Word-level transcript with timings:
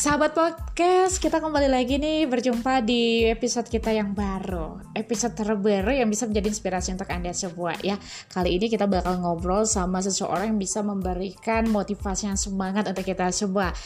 sahabat 0.00 0.32
podcast, 0.32 1.20
kita 1.20 1.44
kembali 1.44 1.68
lagi 1.68 2.00
nih 2.00 2.24
berjumpa 2.24 2.80
di 2.80 3.28
episode 3.28 3.68
kita 3.68 3.92
yang 3.92 4.16
baru. 4.16 4.80
Episode 4.96 5.36
terbaru 5.36 5.92
yang 5.92 6.08
bisa 6.08 6.24
menjadi 6.24 6.48
inspirasi 6.48 6.96
untuk 6.96 7.12
Anda 7.12 7.36
semua 7.36 7.76
ya. 7.84 8.00
Kali 8.32 8.56
ini 8.56 8.72
kita 8.72 8.88
bakal 8.88 9.20
ngobrol 9.20 9.68
sama 9.68 10.00
seseorang 10.00 10.56
yang 10.56 10.60
bisa 10.60 10.80
memberikan 10.80 11.68
motivasi 11.68 12.32
yang 12.32 12.40
semangat 12.40 12.88
untuk 12.88 13.04
kita 13.04 13.28
semua. 13.28 13.76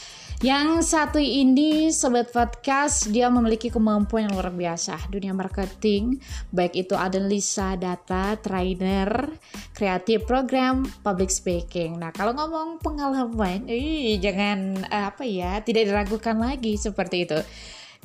Yang 0.43 0.91
satu 0.91 1.23
ini 1.23 1.95
sobat 1.95 2.34
podcast 2.34 3.07
dia 3.07 3.30
memiliki 3.30 3.71
kemampuan 3.71 4.27
yang 4.27 4.34
luar 4.34 4.51
biasa 4.51 5.07
dunia 5.07 5.30
marketing 5.30 6.19
baik 6.51 6.75
itu 6.75 6.98
analisa 6.98 7.79
data, 7.79 8.34
trainer, 8.43 9.30
kreatif 9.70 10.27
program, 10.27 10.83
public 11.07 11.30
speaking. 11.30 12.02
Nah 12.02 12.10
kalau 12.10 12.34
ngomong 12.34 12.83
pengalaman, 12.83 13.70
ih, 13.70 14.19
jangan 14.19 14.83
eh, 14.91 15.05
apa 15.07 15.23
ya 15.23 15.62
tidak 15.62 15.87
diragukan 15.87 16.35
lagi 16.35 16.74
seperti 16.74 17.30
itu. 17.30 17.38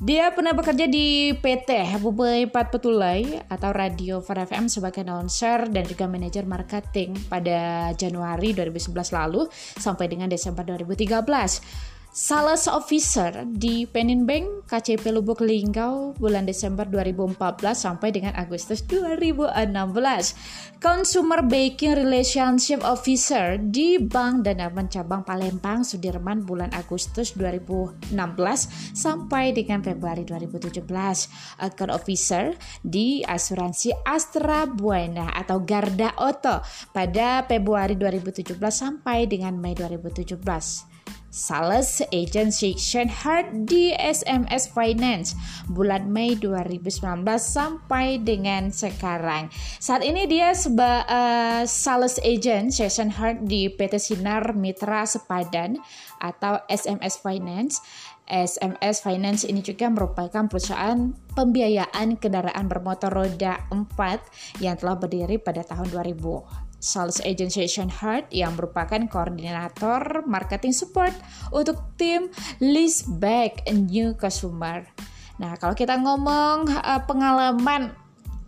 Dia 0.00 0.32
pernah 0.32 0.56
bekerja 0.56 0.88
di 0.88 1.36
PT 1.36 2.00
Bubay 2.00 2.48
Pat 2.48 2.72
Petulai 2.72 3.36
atau 3.52 3.68
Radio 3.68 4.24
Far 4.24 4.48
FM 4.48 4.72
sebagai 4.72 5.04
announcer 5.04 5.68
dan 5.68 5.84
juga 5.84 6.08
manajer 6.08 6.48
marketing 6.48 7.20
pada 7.28 7.92
Januari 7.92 8.56
2011 8.56 8.96
lalu 9.12 9.44
sampai 9.76 10.08
dengan 10.08 10.32
Desember 10.32 10.64
2013. 10.64 11.20
Sales 12.10 12.66
Officer 12.66 13.46
di 13.46 13.86
Penin 13.86 14.26
Bank 14.26 14.66
KCP 14.66 15.14
Lubuk 15.14 15.46
Linggau 15.46 16.10
bulan 16.18 16.42
Desember 16.42 16.82
2014 16.82 17.38
sampai 17.70 18.10
dengan 18.10 18.34
Agustus 18.34 18.82
2016. 18.82 19.54
Consumer 20.82 21.38
Banking 21.46 21.94
Relationship 21.94 22.82
Officer 22.82 23.62
di 23.62 24.02
Bank 24.02 24.42
Danaman 24.42 24.90
Cabang 24.90 25.22
Palembang 25.22 25.86
Sudirman 25.86 26.42
bulan 26.42 26.74
Agustus 26.74 27.30
2016 27.38 28.10
sampai 28.90 29.54
dengan 29.54 29.78
Februari 29.78 30.26
2017. 30.26 30.82
Account 31.62 31.94
Officer 31.94 32.58
di 32.82 33.22
Asuransi 33.22 33.94
Astra 34.02 34.66
Buena 34.66 35.30
atau 35.30 35.62
Garda 35.62 36.10
Auto 36.18 36.58
pada 36.90 37.46
Februari 37.46 37.94
2017 37.94 38.58
sampai 38.74 39.30
dengan 39.30 39.54
Mei 39.62 39.78
2017. 39.78 40.89
Sales 41.30 42.02
Agent 42.10 42.50
Section 42.50 43.06
Hard 43.06 43.70
di 43.70 43.94
SMS 43.94 44.70
Finance 44.74 45.38
bulan 45.70 46.10
Mei 46.10 46.34
2019 46.34 47.22
sampai 47.38 48.18
dengan 48.18 48.74
sekarang. 48.74 49.46
Saat 49.78 50.02
ini 50.02 50.26
dia 50.26 50.50
sebagai 50.52 51.06
uh, 51.06 51.62
Sales 51.64 52.18
Agent 52.26 52.74
Section 52.74 53.14
Hard 53.14 53.46
di 53.46 53.70
PT 53.70 53.98
Sinar 54.02 54.58
Mitra 54.58 55.06
Sepadan 55.06 55.78
atau 56.18 56.58
SMS 56.66 57.18
Finance. 57.22 57.78
SMS 58.30 59.02
Finance 59.02 59.42
ini 59.42 59.58
juga 59.58 59.90
merupakan 59.90 60.46
perusahaan 60.46 61.10
pembiayaan 61.34 62.14
kendaraan 62.14 62.70
bermotor 62.70 63.10
roda 63.10 63.66
4 63.74 64.62
yang 64.62 64.78
telah 64.78 64.94
berdiri 64.94 65.42
pada 65.42 65.66
tahun 65.66 65.90
2000 65.90 66.69
sales 66.80 67.20
agent 67.22 67.52
Session 67.52 67.92
Heart 67.92 68.32
yang 68.32 68.56
merupakan 68.56 68.98
koordinator 69.06 70.24
marketing 70.24 70.72
support 70.72 71.12
untuk 71.52 71.76
tim 72.00 72.32
list 72.58 73.06
back 73.20 73.68
new 73.68 74.16
customer. 74.16 74.82
Nah, 75.36 75.56
kalau 75.60 75.76
kita 75.76 76.00
ngomong 76.00 76.68
uh, 76.72 77.04
pengalaman 77.04 77.92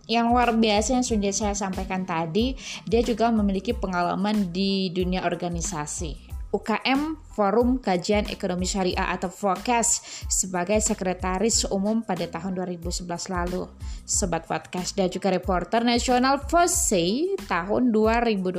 yang 0.09 0.35
luar 0.35 0.51
biasa 0.51 0.99
yang 0.99 1.05
sudah 1.05 1.31
saya 1.31 1.55
sampaikan 1.55 2.03
tadi, 2.03 2.57
dia 2.83 2.99
juga 3.05 3.31
memiliki 3.31 3.71
pengalaman 3.71 4.51
di 4.51 4.91
dunia 4.91 5.23
organisasi. 5.23 6.32
UKM 6.53 7.17
Forum 7.33 7.81
Kajian 7.81 8.29
Ekonomi 8.29 8.69
Syariah 8.69 9.09
atau 9.09 9.33
FOKAS 9.33 10.21
sebagai 10.29 10.77
sekretaris 10.77 11.65
umum 11.73 12.05
pada 12.05 12.29
tahun 12.29 12.53
2011 12.53 13.09
lalu. 13.33 13.65
Sobat 14.05 14.45
Podcast 14.45 14.93
dan 14.93 15.09
juga 15.09 15.33
reporter 15.33 15.81
nasional 15.81 16.37
FOSE 16.45 17.33
tahun 17.49 17.89
2012 17.89 18.53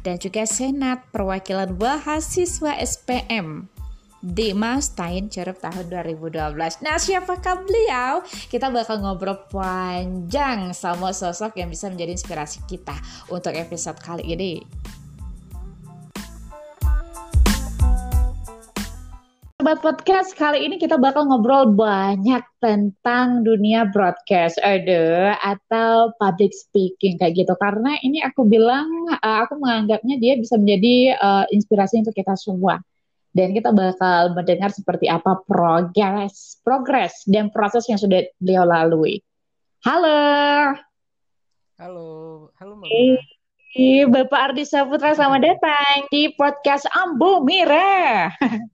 dan 0.00 0.16
juga 0.16 0.48
Senat 0.48 1.04
Perwakilan 1.12 1.76
Mahasiswa 1.76 2.80
SPM 2.80 3.68
di 4.24 4.56
Stein 4.80 5.28
Cerep 5.28 5.60
tahun 5.60 5.92
2012. 5.92 6.80
Nah, 6.80 6.96
siapakah 6.96 7.60
beliau? 7.60 8.24
Kita 8.48 8.72
bakal 8.72 9.04
ngobrol 9.04 9.36
panjang 9.52 10.72
sama 10.72 11.12
sosok 11.12 11.60
yang 11.60 11.68
bisa 11.68 11.92
menjadi 11.92 12.16
inspirasi 12.16 12.64
kita 12.64 12.96
untuk 13.28 13.52
episode 13.52 14.00
kali 14.00 14.24
ini. 14.32 14.64
Sobat 19.64 19.80
Podcast, 19.80 20.36
kali 20.36 20.60
ini 20.60 20.76
kita 20.76 21.00
bakal 21.00 21.24
ngobrol 21.24 21.72
banyak 21.72 22.44
tentang 22.60 23.40
dunia 23.48 23.88
broadcast, 23.88 24.60
ada 24.60 25.40
atau 25.40 26.12
public 26.20 26.52
speaking 26.52 27.16
kayak 27.16 27.32
gitu. 27.32 27.56
Karena 27.56 27.96
ini 28.04 28.20
aku 28.20 28.44
bilang, 28.44 28.84
uh, 29.24 29.40
aku 29.40 29.56
menganggapnya 29.56 30.20
dia 30.20 30.36
bisa 30.36 30.60
menjadi 30.60 31.16
uh, 31.16 31.48
inspirasi 31.48 32.04
untuk 32.04 32.12
kita 32.12 32.36
semua. 32.36 32.76
Dan 33.32 33.56
kita 33.56 33.72
bakal 33.72 34.36
mendengar 34.36 34.68
seperti 34.68 35.08
apa 35.08 35.40
progres, 35.48 36.60
progres 36.60 37.24
dan 37.24 37.48
proses 37.48 37.88
yang 37.88 37.96
sudah 37.96 38.20
beliau 38.36 38.68
lalui. 38.68 39.24
Halo. 39.80 40.76
Halo, 41.80 42.08
halo 42.60 42.72
Mbak. 42.84 42.92
Hey, 43.72 44.04
Bapak 44.04 44.52
Ardi 44.52 44.68
Saputra, 44.68 45.16
selamat 45.16 45.40
datang 45.40 46.04
di 46.12 46.28
podcast 46.36 46.84
Ambo 46.92 47.40
Mira. 47.40 48.28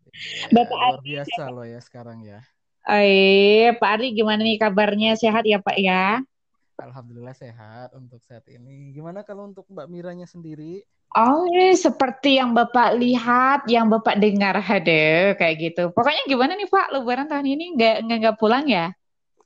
Bapak 0.53 0.76
luar 0.76 1.00
Ari. 1.00 1.06
biasa 1.14 1.42
loh 1.48 1.66
ya 1.66 1.81
sekarang 1.81 2.19
ya. 2.25 2.41
Eh, 2.88 3.76
Pak 3.76 3.91
Ari 4.00 4.16
gimana 4.16 4.41
nih 4.41 4.56
kabarnya? 4.56 5.14
Sehat 5.14 5.44
ya 5.44 5.60
Pak 5.60 5.76
ya? 5.76 6.25
Alhamdulillah 6.81 7.36
sehat 7.36 7.92
untuk 7.92 8.25
saat 8.25 8.44
ini. 8.48 8.88
Gimana 8.97 9.20
kalau 9.20 9.44
untuk 9.44 9.69
Mbak 9.69 9.86
Miranya 9.92 10.25
sendiri? 10.25 10.80
Oh, 11.12 11.44
eh, 11.50 11.75
seperti 11.75 12.38
yang 12.38 12.54
Bapak 12.54 12.94
lihat, 12.97 13.66
yang 13.66 13.91
Bapak 13.91 14.16
dengar, 14.16 14.56
ada 14.62 15.34
kayak 15.36 15.56
gitu. 15.59 15.82
Pokoknya 15.91 16.22
gimana 16.25 16.54
nih 16.54 16.70
Pak, 16.70 16.94
Lebaran 16.94 17.26
tahun 17.26 17.50
ini 17.50 17.75
nggak 17.76 17.97
nggak 18.06 18.19
nggak 18.22 18.38
pulang 18.38 18.64
ya? 18.70 18.94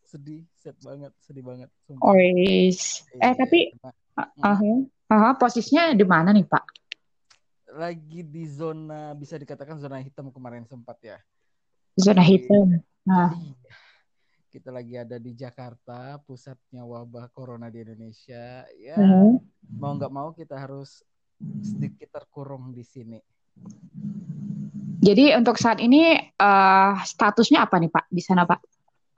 Sedih, 0.05 0.45
sedih 0.55 0.85
banget, 0.85 1.13
sedih 1.25 1.43
banget. 1.43 1.69
Sumpah. 1.89 2.05
Oh, 2.05 2.15
yes. 2.15 3.09
eh 3.17 3.35
tapi, 3.35 3.73
uh, 4.15 4.29
uh, 4.45 4.61
uh, 5.11 5.35
posisinya 5.41 5.91
di 5.97 6.07
mana 6.07 6.31
nih 6.37 6.47
Pak? 6.47 6.84
Lagi 7.75 8.23
di 8.23 8.47
zona 8.47 9.13
bisa 9.19 9.35
dikatakan 9.35 9.77
zona 9.83 9.99
hitam 9.99 10.31
kemarin 10.31 10.65
sempat 10.65 10.97
ya. 11.03 11.19
Zona 11.99 12.23
hitam. 12.23 12.81
Nah. 13.05 13.35
Iya. 13.35 13.75
Kita 14.55 14.71
lagi 14.71 14.95
ada 14.95 15.19
di 15.19 15.35
Jakarta, 15.35 16.15
pusatnya 16.23 16.87
wabah 16.87 17.27
corona 17.35 17.67
di 17.75 17.83
Indonesia. 17.83 18.63
Ya, 18.79 18.95
uh-huh. 18.95 19.43
mau 19.67 19.99
nggak 19.99 20.15
mau 20.15 20.31
kita 20.31 20.55
harus 20.55 21.03
sedikit 21.59 22.15
terkurung 22.15 22.71
di 22.71 22.87
sini. 22.87 23.19
Jadi 25.05 25.35
untuk 25.35 25.59
saat 25.59 25.83
ini 25.83 26.17
uh, 26.17 26.95
statusnya 27.03 27.67
apa 27.67 27.83
nih 27.83 27.91
Pak 27.91 28.05
di 28.09 28.23
sana 28.23 28.47
Pak? 28.47 28.61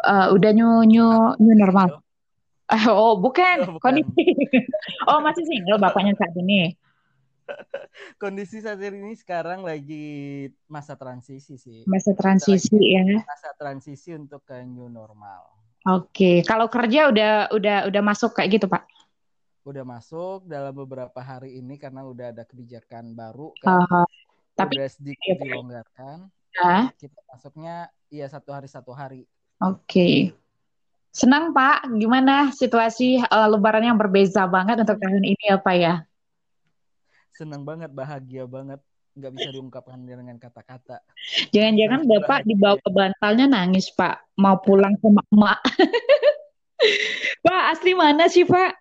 Uh, 0.00 0.27
udah 0.33 0.50
new 0.56 0.89
new 0.89 1.37
new 1.37 1.55
normal. 1.55 2.00
Oh 2.91 3.15
bukan, 3.15 3.62
oh, 3.62 3.78
bukan. 3.78 4.03
kondisi. 4.03 4.27
oh 5.06 5.22
masih 5.22 5.47
single 5.47 5.78
bapaknya 5.78 6.19
saat 6.19 6.34
ini. 6.34 6.75
kondisi 8.23 8.61
saat 8.62 8.81
ini 8.83 9.15
sekarang 9.17 9.62
lagi 9.62 10.49
masa 10.67 10.99
transisi 10.99 11.57
sih. 11.57 11.83
Masa 11.87 12.12
transisi 12.12 12.77
ya. 12.77 13.23
Masa 13.23 13.51
transisi 13.57 14.15
untuk 14.15 14.43
ke 14.45 14.62
new 14.65 14.91
normal. 14.91 15.57
Oke, 15.87 16.43
kalau 16.43 16.67
kerja 16.67 17.07
udah 17.15 17.33
udah 17.55 17.79
udah 17.87 18.03
masuk 18.03 18.34
kayak 18.34 18.59
gitu, 18.59 18.67
Pak? 18.67 18.91
Udah 19.62 19.87
masuk 19.87 20.47
dalam 20.47 20.75
beberapa 20.75 21.19
hari 21.23 21.59
ini 21.63 21.78
karena 21.78 22.03
udah 22.03 22.34
ada 22.34 22.43
kebijakan 22.43 23.15
baru 23.15 23.54
kan. 23.63 23.87
Uh, 23.87 24.07
tapi 24.59 24.83
udah 24.83 24.91
sedikit 24.91 25.39
iya, 25.39 25.43
dilonggarkan. 25.43 26.27
Uh. 26.59 26.91
Kita 26.98 27.21
masuknya 27.31 27.87
iya 28.10 28.27
satu 28.27 28.51
hari 28.51 28.66
satu 28.66 28.91
hari. 28.91 29.22
Oke. 29.63 30.34
Senang 31.15 31.57
Pak, 31.57 31.89
gimana 31.97 32.53
situasi 32.53 33.22
uh, 33.22 33.48
Lebaran 33.48 33.87
yang 33.87 33.97
berbeza 33.97 34.45
banget 34.45 34.84
untuk 34.84 35.01
tahun 35.01 35.25
ini 35.25 35.43
ya 35.48 35.57
Pak 35.57 35.77
ya? 35.78 36.04
Senang 37.36 37.68
banget, 37.68 37.92
bahagia 37.92 38.48
banget, 38.48 38.80
nggak 39.16 39.33
bisa 39.33 39.48
diungkapkan 39.53 40.00
dengan 40.04 40.36
kata-kata. 40.36 41.00
Jangan-jangan 41.53 42.04
bapak 42.04 42.41
dibawa 42.44 42.77
ke 42.80 42.91
bantalnya 42.92 43.47
nangis 43.48 43.88
pak, 43.92 44.24
mau 44.41 44.60
pulang 44.60 44.97
sama 45.00 45.24
emak. 45.33 45.60
pak 47.44 47.62
asli 47.77 47.92
mana 47.97 48.28
sih 48.28 48.44
pak? 48.44 48.77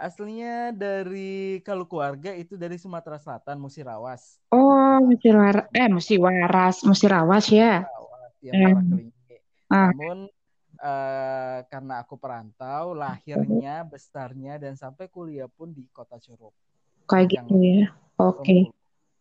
Aslinya 0.00 0.72
dari 0.72 1.60
kalau 1.60 1.84
keluarga 1.84 2.32
itu 2.32 2.56
dari 2.56 2.80
Sumatera 2.80 3.20
Selatan, 3.20 3.60
Musirawas. 3.60 4.40
Oh, 4.48 4.96
Musirawas. 5.04 5.68
Eh, 5.76 5.88
Musirawas, 5.92 6.76
Musirawas 6.88 7.46
ya. 7.52 7.84
Musirawas, 7.84 8.32
ya 8.40 8.52
eh. 8.56 8.72
Ah. 9.70 9.92
Namun 9.92 10.26
uh, 10.80 11.58
karena 11.68 12.00
aku 12.00 12.16
perantau, 12.16 12.96
lahirnya, 12.96 13.84
besarnya 13.84 14.56
dan 14.56 14.74
sampai 14.74 15.06
kuliah 15.12 15.46
pun 15.52 15.70
di 15.70 15.84
Kota 15.92 16.16
Curug 16.16 16.56
kayak 17.10 17.26
gitu 17.34 17.54
ya 17.58 17.90
oke 18.22 18.40
okay. 18.46 18.70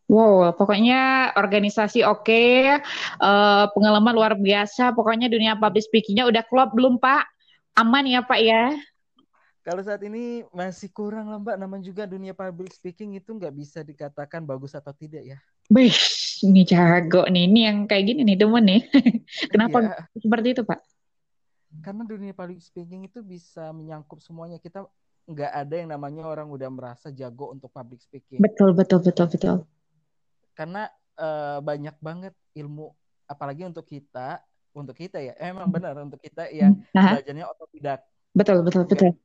Wow, 0.09 0.57
pokoknya 0.57 1.29
organisasi 1.37 2.01
oke, 2.01 2.25
okay, 2.25 2.81
uh, 3.21 3.69
pengalaman 3.69 4.09
luar 4.09 4.33
biasa. 4.33 4.89
Pokoknya 4.97 5.29
dunia 5.29 5.53
public 5.53 5.85
speakingnya 5.85 6.25
udah 6.25 6.41
klop 6.49 6.73
belum 6.73 6.97
Pak? 6.97 7.29
Aman 7.77 8.09
ya 8.09 8.25
Pak 8.25 8.41
ya? 8.41 8.73
Kalau 9.61 9.85
saat 9.85 10.01
ini 10.01 10.41
masih 10.49 10.89
kurang 10.89 11.29
lah 11.29 11.37
Mbak. 11.37 11.55
Namanya 11.61 11.83
juga 11.85 12.09
dunia 12.09 12.33
public 12.33 12.73
speaking 12.73 13.21
itu 13.21 13.37
nggak 13.37 13.53
bisa 13.53 13.85
dikatakan 13.85 14.49
bagus 14.49 14.73
atau 14.73 14.89
tidak 14.97 15.21
ya. 15.21 15.37
Bih, 15.69 15.93
ini 16.41 16.65
jago 16.65 17.29
nih. 17.29 17.45
Ini 17.45 17.59
yang 17.69 17.77
kayak 17.85 18.03
gini 18.09 18.25
nih 18.25 18.37
demen 18.41 18.65
nih. 18.65 18.81
Kenapa 19.53 19.77
iya. 19.77 19.93
seperti 20.17 20.57
itu 20.57 20.65
Pak? 20.65 20.79
Karena 21.85 22.01
dunia 22.01 22.33
public 22.33 22.65
speaking 22.65 23.05
itu 23.05 23.21
bisa 23.21 23.69
menyangkut 23.69 24.25
semuanya. 24.25 24.57
Kita 24.57 24.89
nggak 25.29 25.51
ada 25.53 25.75
yang 25.77 25.89
namanya 25.93 26.25
orang 26.25 26.49
udah 26.49 26.69
merasa 26.73 27.13
jago 27.13 27.53
untuk 27.53 27.69
public 27.69 28.01
speaking. 28.01 28.41
Betul, 28.41 28.73
betul, 28.73 29.05
betul, 29.05 29.29
betul 29.29 29.57
karena 30.59 30.91
uh, 31.15 31.63
banyak 31.63 31.95
banget 32.03 32.35
ilmu 32.51 32.91
apalagi 33.23 33.63
untuk 33.63 33.87
kita 33.87 34.43
untuk 34.75 34.91
kita 34.91 35.23
ya 35.23 35.31
emang 35.39 35.71
benar 35.71 35.95
untuk 36.03 36.19
kita 36.19 36.51
yang 36.51 36.75
Aha. 36.99 37.15
belajarnya 37.15 37.47
otodidak 37.47 38.03
betul 38.35 38.59
betul 38.67 38.83
betul 38.83 39.15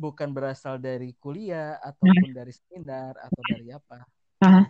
bukan 0.00 0.32
berasal 0.32 0.80
dari 0.80 1.12
kuliah 1.20 1.76
ataupun 1.84 2.32
Aha. 2.32 2.36
dari 2.40 2.52
seminar 2.56 3.12
atau 3.20 3.42
dari 3.44 3.68
apa 3.68 4.08
Aha. 4.40 4.62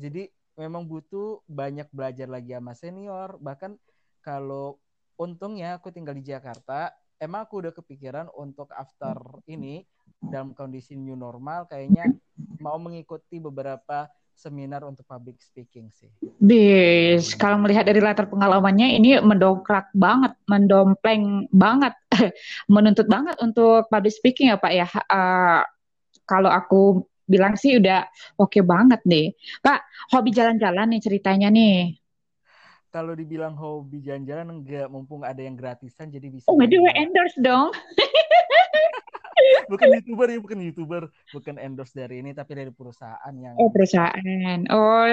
jadi 0.00 0.32
memang 0.56 0.88
butuh 0.88 1.44
banyak 1.44 1.92
belajar 1.92 2.24
lagi 2.24 2.56
sama 2.56 2.72
senior 2.72 3.36
bahkan 3.36 3.76
kalau 4.24 4.80
untungnya 5.20 5.76
aku 5.76 5.92
tinggal 5.92 6.16
di 6.16 6.24
Jakarta 6.24 6.96
emang 7.18 7.46
aku 7.46 7.66
udah 7.66 7.72
kepikiran 7.74 8.26
untuk 8.34 8.70
after 8.74 9.18
ini 9.50 9.82
dalam 10.18 10.54
kondisi 10.54 10.98
new 10.98 11.14
normal 11.14 11.70
kayaknya 11.70 12.10
mau 12.58 12.78
mengikuti 12.78 13.38
beberapa 13.38 14.10
seminar 14.38 14.86
untuk 14.86 15.02
public 15.02 15.42
speaking 15.42 15.90
sih. 15.90 16.06
Bis, 16.38 17.34
kalau 17.34 17.58
melihat 17.58 17.82
dari 17.82 17.98
latar 17.98 18.30
pengalamannya 18.30 18.94
ini 18.94 19.18
mendongkrak 19.18 19.90
banget, 19.90 20.38
mendompleng 20.46 21.50
banget, 21.50 21.98
menuntut 22.74 23.10
banget 23.10 23.34
untuk 23.42 23.90
public 23.90 24.14
speaking 24.14 24.54
ya 24.54 24.56
Pak 24.62 24.72
ya. 24.72 24.86
Uh, 25.10 25.66
kalau 26.22 26.54
aku 26.54 27.02
bilang 27.28 27.58
sih 27.58 27.82
udah 27.82 28.06
oke 28.38 28.54
okay 28.54 28.62
banget 28.62 29.02
nih. 29.02 29.34
Pak, 29.58 29.82
hobi 30.14 30.30
jalan-jalan 30.30 30.86
nih 30.94 31.02
ceritanya 31.02 31.50
nih. 31.50 31.98
Kalau 32.88 33.12
dibilang 33.12 33.52
hobi 33.52 34.00
jalan-jalan 34.00 34.48
enggak, 34.48 34.88
mumpung 34.88 35.20
ada 35.20 35.44
yang 35.44 35.60
gratisan 35.60 36.08
jadi 36.08 36.32
bisa. 36.32 36.48
Oh, 36.48 36.56
waduh, 36.56 36.88
endorse 36.96 37.36
dong. 37.36 37.68
bukan 39.72 40.00
youtuber 40.00 40.26
ya 40.32 40.38
bukan 40.40 40.58
youtuber. 40.64 41.02
Bukan 41.28 41.60
endorse 41.60 41.92
dari 41.92 42.24
ini 42.24 42.32
tapi 42.32 42.56
dari 42.56 42.72
perusahaan 42.72 43.34
yang 43.36 43.60
oh 43.60 43.68
perusahaan. 43.68 44.58
Oh 44.72 45.04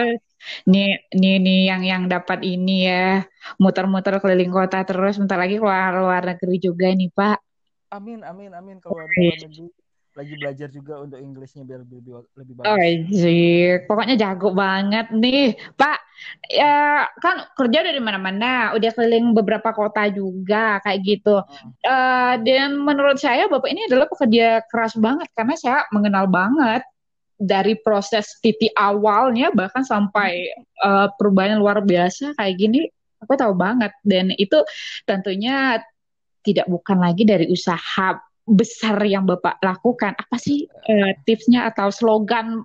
nih 0.72 1.04
nih 1.12 1.36
nih 1.44 1.60
yang 1.68 1.84
yang 1.84 2.04
dapat 2.08 2.48
ini 2.48 2.88
ya. 2.88 3.28
Muter-muter 3.60 4.24
keliling 4.24 4.56
kota 4.56 4.88
terus 4.88 5.20
bentar 5.20 5.36
lagi 5.36 5.60
keluar 5.60 6.00
luar 6.00 6.24
negeri 6.24 6.56
juga 6.64 6.88
nih 6.96 7.12
pak. 7.12 7.44
Amin 7.92 8.24
amin 8.24 8.56
amin. 8.56 8.78
Keluar 8.80 9.04
luar 9.04 9.36
negeri 9.36 9.85
lagi 10.16 10.34
belajar 10.40 10.68
juga 10.72 11.04
untuk 11.04 11.20
Inggrisnya 11.20 11.68
biar 11.68 11.84
lebih 11.84 12.00
lebih 12.40 12.54
bagus. 12.56 12.72
Oh, 12.72 13.76
pokoknya 13.84 14.16
jago 14.16 14.56
banget 14.56 15.12
nih, 15.12 15.60
Pak. 15.76 16.00
Ya 16.48 17.04
kan 17.20 17.52
kerja 17.60 17.84
dari 17.84 18.00
mana-mana, 18.00 18.72
udah 18.80 18.92
keliling 18.96 19.36
beberapa 19.36 19.76
kota 19.76 20.08
juga 20.08 20.80
kayak 20.88 21.00
gitu. 21.04 21.44
Hmm. 21.44 21.72
Uh, 21.84 22.36
dan 22.48 22.80
menurut 22.80 23.20
saya 23.20 23.52
Bapak 23.52 23.68
ini 23.68 23.92
adalah 23.92 24.08
pekerja 24.08 24.64
keras 24.72 24.96
banget 24.96 25.28
karena 25.36 25.56
saya 25.60 25.80
mengenal 25.92 26.32
banget 26.32 26.82
dari 27.36 27.76
proses 27.76 28.40
titik 28.40 28.72
awalnya 28.80 29.52
bahkan 29.52 29.84
sampai 29.84 30.48
uh, 30.80 31.12
perubahan 31.20 31.60
luar 31.60 31.84
biasa 31.84 32.32
kayak 32.40 32.56
gini 32.56 32.88
aku 33.20 33.36
tahu 33.36 33.52
banget 33.52 33.92
dan 34.08 34.32
itu 34.40 34.64
tentunya 35.04 35.84
tidak 36.46 36.64
bukan 36.72 37.02
lagi 37.02 37.28
dari 37.28 37.52
usaha 37.52 38.16
besar 38.46 39.02
yang 39.04 39.26
Bapak 39.26 39.60
lakukan? 39.60 40.14
Apa 40.16 40.38
sih 40.38 40.70
uh, 40.70 41.12
tipsnya 41.26 41.68
atau 41.68 41.90
slogan 41.90 42.64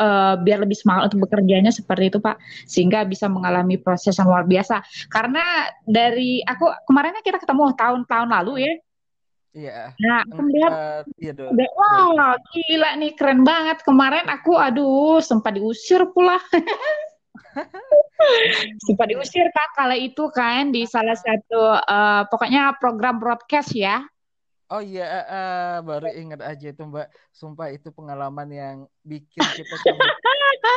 uh, 0.00 0.34
biar 0.40 0.62
lebih 0.62 0.76
semangat 0.76 1.12
untuk 1.12 1.28
bekerjanya 1.28 1.72
seperti 1.72 2.12
itu 2.12 2.18
Pak 2.20 2.36
sehingga 2.68 3.04
bisa 3.04 3.28
mengalami 3.28 3.80
proses 3.80 4.16
yang 4.16 4.28
luar 4.28 4.44
biasa 4.44 4.84
karena 5.08 5.42
dari 5.84 6.40
aku 6.44 6.68
kemarinnya 6.86 7.24
kita 7.24 7.40
ketemu 7.40 7.72
tahun-tahun 7.76 8.30
lalu 8.30 8.54
ya 8.64 8.74
Iya. 9.56 9.96
Nah, 10.04 10.20
aku 10.28 10.40
melihat, 10.44 10.72
uh, 10.76 11.00
iya 11.16 11.32
udah, 11.32 11.68
wow, 11.80 12.36
gila 12.52 12.92
nih 13.00 13.16
keren 13.16 13.40
banget. 13.40 13.80
Kemarin 13.88 14.28
aku, 14.28 14.52
aduh, 14.52 15.24
sempat 15.24 15.56
diusir 15.56 16.04
pula. 16.12 16.36
sempat 18.84 19.08
diusir 19.08 19.48
kak 19.56 19.72
kala 19.72 19.96
itu 19.96 20.28
kan 20.28 20.76
di 20.76 20.84
salah 20.84 21.16
satu, 21.16 21.72
uh, 21.72 22.28
pokoknya 22.28 22.76
program 22.76 23.16
broadcast 23.16 23.72
ya. 23.72 24.04
Oh 24.66 24.82
iya, 24.82 25.06
uh, 25.30 25.76
baru 25.86 26.10
ingat 26.10 26.42
aja 26.42 26.74
itu 26.74 26.82
Mbak. 26.82 27.06
Sumpah 27.30 27.70
itu 27.70 27.94
pengalaman 27.94 28.50
yang 28.50 28.76
bikin 29.06 29.46
kita 29.54 29.76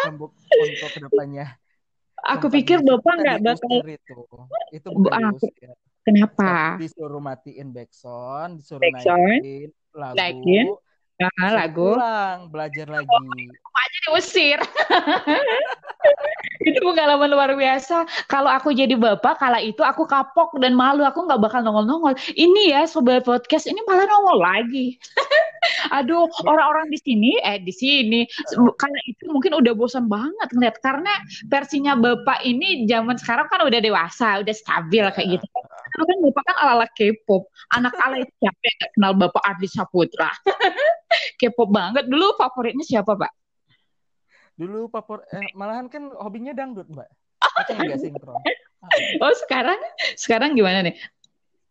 cambuk 0.06 0.32
untuk 0.62 0.90
ke 0.94 1.00
depannya. 1.02 1.58
Aku 2.22 2.54
pikir 2.54 2.86
Bapak 2.86 3.14
nggak 3.18 3.40
bakal 3.42 3.82
itu. 3.90 4.18
Itu 4.70 4.88
bukan 4.94 5.34
aku, 5.34 5.50
ya. 5.58 5.74
Kenapa? 6.06 6.78
Disuruh 6.78 7.22
matiin 7.22 7.74
backsound, 7.74 8.62
disuruh 8.62 8.82
backsound, 8.82 9.42
naikin 9.42 9.70
lagu. 9.94 10.18
Naikin. 10.18 10.66
Nah, 11.20 11.50
lagu. 11.52 11.90
Pulang, 11.98 12.40
belajar 12.48 12.88
lagi. 12.88 13.10
Oh, 13.12 13.76
aja 13.76 13.98
diusir. 14.08 14.60
itu 16.80 16.86
pengalaman 16.96 17.28
luar 17.28 17.52
biasa. 17.60 18.08
Kalau 18.32 18.48
aku 18.48 18.72
jadi 18.72 18.96
bapak, 18.96 19.44
kala 19.44 19.60
itu 19.60 19.84
aku 19.84 20.08
kapok 20.08 20.56
dan 20.64 20.74
malu. 20.74 21.04
Aku 21.04 21.28
nggak 21.28 21.44
bakal 21.44 21.60
nongol-nongol. 21.62 22.16
Ini 22.32 22.72
ya 22.72 22.82
sobat 22.88 23.28
podcast 23.28 23.68
ini 23.68 23.84
malah 23.84 24.08
nongol 24.08 24.40
lagi. 24.40 24.96
Aduh, 26.00 26.32
orang-orang 26.48 26.88
di 26.88 27.00
sini, 27.04 27.36
eh 27.44 27.60
di 27.60 27.76
sini, 27.76 28.24
karena 28.80 29.00
itu 29.12 29.28
mungkin 29.28 29.60
udah 29.60 29.76
bosan 29.76 30.08
banget 30.08 30.48
ngeliat. 30.56 30.80
Karena 30.80 31.12
versinya 31.52 32.00
bapak 32.00 32.48
ini 32.48 32.88
zaman 32.88 33.20
sekarang 33.20 33.52
kan 33.52 33.68
udah 33.68 33.80
dewasa, 33.84 34.40
udah 34.40 34.56
stabil 34.56 35.04
kayak 35.12 35.28
gitu. 35.36 35.46
Karena 35.90 36.04
kan 36.06 36.18
bapak 36.24 36.44
kan 36.48 36.56
ala-ala 36.64 36.88
K-pop. 36.96 37.44
Anak 37.76 37.94
ala 38.00 38.16
itu 38.24 38.34
siapa 38.40 38.62
yang 38.64 38.78
gak 38.80 38.92
kenal 38.96 39.14
bapak 39.20 39.44
Ardi 39.44 39.68
Saputra? 39.68 40.32
K-pop 41.42 41.70
banget. 41.74 42.08
Dulu 42.08 42.38
favoritnya 42.40 42.86
siapa, 42.86 43.18
Pak? 43.18 43.39
Dulu 44.60 44.92
papor 44.92 45.24
eh, 45.32 45.56
malahan 45.56 45.88
kan 45.88 46.12
hobinya 46.20 46.52
dangdut, 46.52 46.92
Mbak. 46.92 47.08
Atau 47.64 47.80
enggak 47.80 48.04
sinkron? 48.04 48.36
Oh, 49.20 49.36
sekarang 49.44 49.76
sekarang 50.16 50.56
gimana 50.56 50.80
nih? 50.80 50.96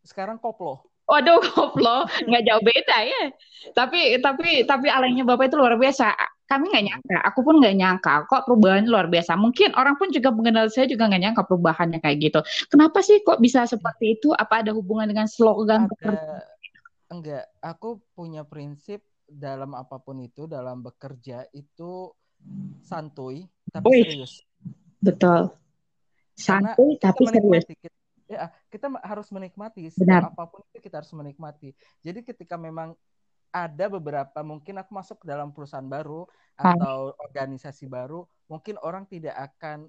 Sekarang 0.04 0.36
koplo. 0.36 0.84
Waduh, 1.08 1.40
koplo, 1.40 2.04
nggak 2.04 2.44
jauh 2.44 2.60
beda 2.60 2.96
ya. 3.00 3.32
Tapi 3.72 4.20
tapi 4.20 4.68
tapi 4.68 4.92
alangnya 4.92 5.24
Bapak 5.24 5.48
itu 5.48 5.56
luar 5.56 5.80
biasa. 5.80 6.12
Kami 6.44 6.68
nggak 6.68 6.84
nyangka, 6.84 7.16
aku 7.24 7.40
pun 7.40 7.64
nggak 7.64 7.76
nyangka 7.80 8.28
kok 8.28 8.44
perubahan 8.44 8.84
luar 8.84 9.08
biasa. 9.08 9.40
Mungkin 9.40 9.72
orang 9.72 9.96
pun 9.96 10.12
juga 10.12 10.28
mengenal 10.28 10.68
saya 10.68 10.84
juga 10.84 11.08
nggak 11.08 11.22
nyangka 11.24 11.42
perubahannya 11.48 11.96
kayak 12.04 12.16
gitu. 12.28 12.40
Kenapa 12.68 13.00
sih 13.00 13.24
kok 13.24 13.40
bisa 13.40 13.64
seperti 13.64 14.20
itu? 14.20 14.36
Apa 14.36 14.60
ada 14.60 14.76
hubungan 14.76 15.08
dengan 15.08 15.24
slogan? 15.24 15.88
Ada, 15.88 16.44
enggak, 17.08 17.44
aku 17.64 18.04
punya 18.12 18.44
prinsip 18.44 19.00
dalam 19.24 19.72
apa 19.72 19.96
pun 19.96 20.20
itu, 20.20 20.44
dalam 20.44 20.84
bekerja 20.84 21.48
itu 21.56 22.12
santuy 22.82 23.46
tapi 23.68 23.84
Uy, 23.84 24.00
serius. 24.04 24.32
Betul. 24.98 25.52
Santuy 26.34 26.96
tapi 26.96 27.22
serius. 27.28 27.64
Kita, 27.68 27.88
ya, 28.28 28.46
kita 28.72 28.86
harus 29.04 29.28
menikmati 29.34 29.92
Benar. 29.98 30.32
apa 30.32 30.42
pun 30.48 30.64
itu 30.72 30.78
kita 30.80 31.02
harus 31.02 31.12
menikmati. 31.12 31.74
Jadi 32.00 32.24
ketika 32.24 32.56
memang 32.56 32.96
ada 33.48 33.88
beberapa 33.88 34.40
mungkin 34.44 34.76
aku 34.76 34.92
masuk 34.92 35.24
ke 35.24 35.26
dalam 35.28 35.50
perusahaan 35.56 35.86
baru 35.86 36.28
atau 36.58 37.16
organisasi 37.16 37.88
baru, 37.88 38.28
mungkin 38.50 38.76
orang 38.84 39.08
tidak 39.08 39.34
akan 39.36 39.88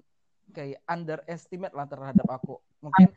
kayak 0.50 0.80
underestimate 0.88 1.74
lah 1.76 1.86
terhadap 1.86 2.26
aku. 2.26 2.56
Mungkin 2.80 3.12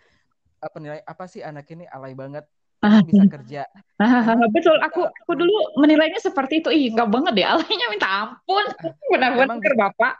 apa 0.64 0.78
nilai 0.80 1.02
apa 1.04 1.28
sih 1.28 1.44
anak 1.44 1.68
ini 1.72 1.84
alay 1.92 2.16
banget 2.16 2.48
ah, 2.84 3.02
bisa 3.02 3.24
kerja. 3.28 3.64
Ah, 4.04 4.36
betul, 4.52 4.76
aku 4.84 5.08
aku 5.08 5.32
dulu 5.32 5.80
menilainya 5.80 6.20
seperti 6.20 6.60
itu. 6.60 6.68
Ih, 6.68 6.92
enggak 6.92 7.08
banget 7.08 7.40
deh, 7.40 7.46
alainya 7.48 7.88
minta 7.88 8.10
ampun. 8.10 8.66
Benar-benar 9.16 9.74
Bapak. 9.80 10.20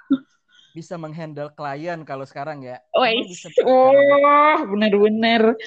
Bisa 0.72 0.96
menghandle 0.96 1.52
klien 1.52 2.00
kalau 2.08 2.24
sekarang 2.24 2.64
ya. 2.64 2.80
Oh, 2.96 3.04
bisa 3.04 3.52
oh 3.68 4.64
benar-benar. 4.72 5.60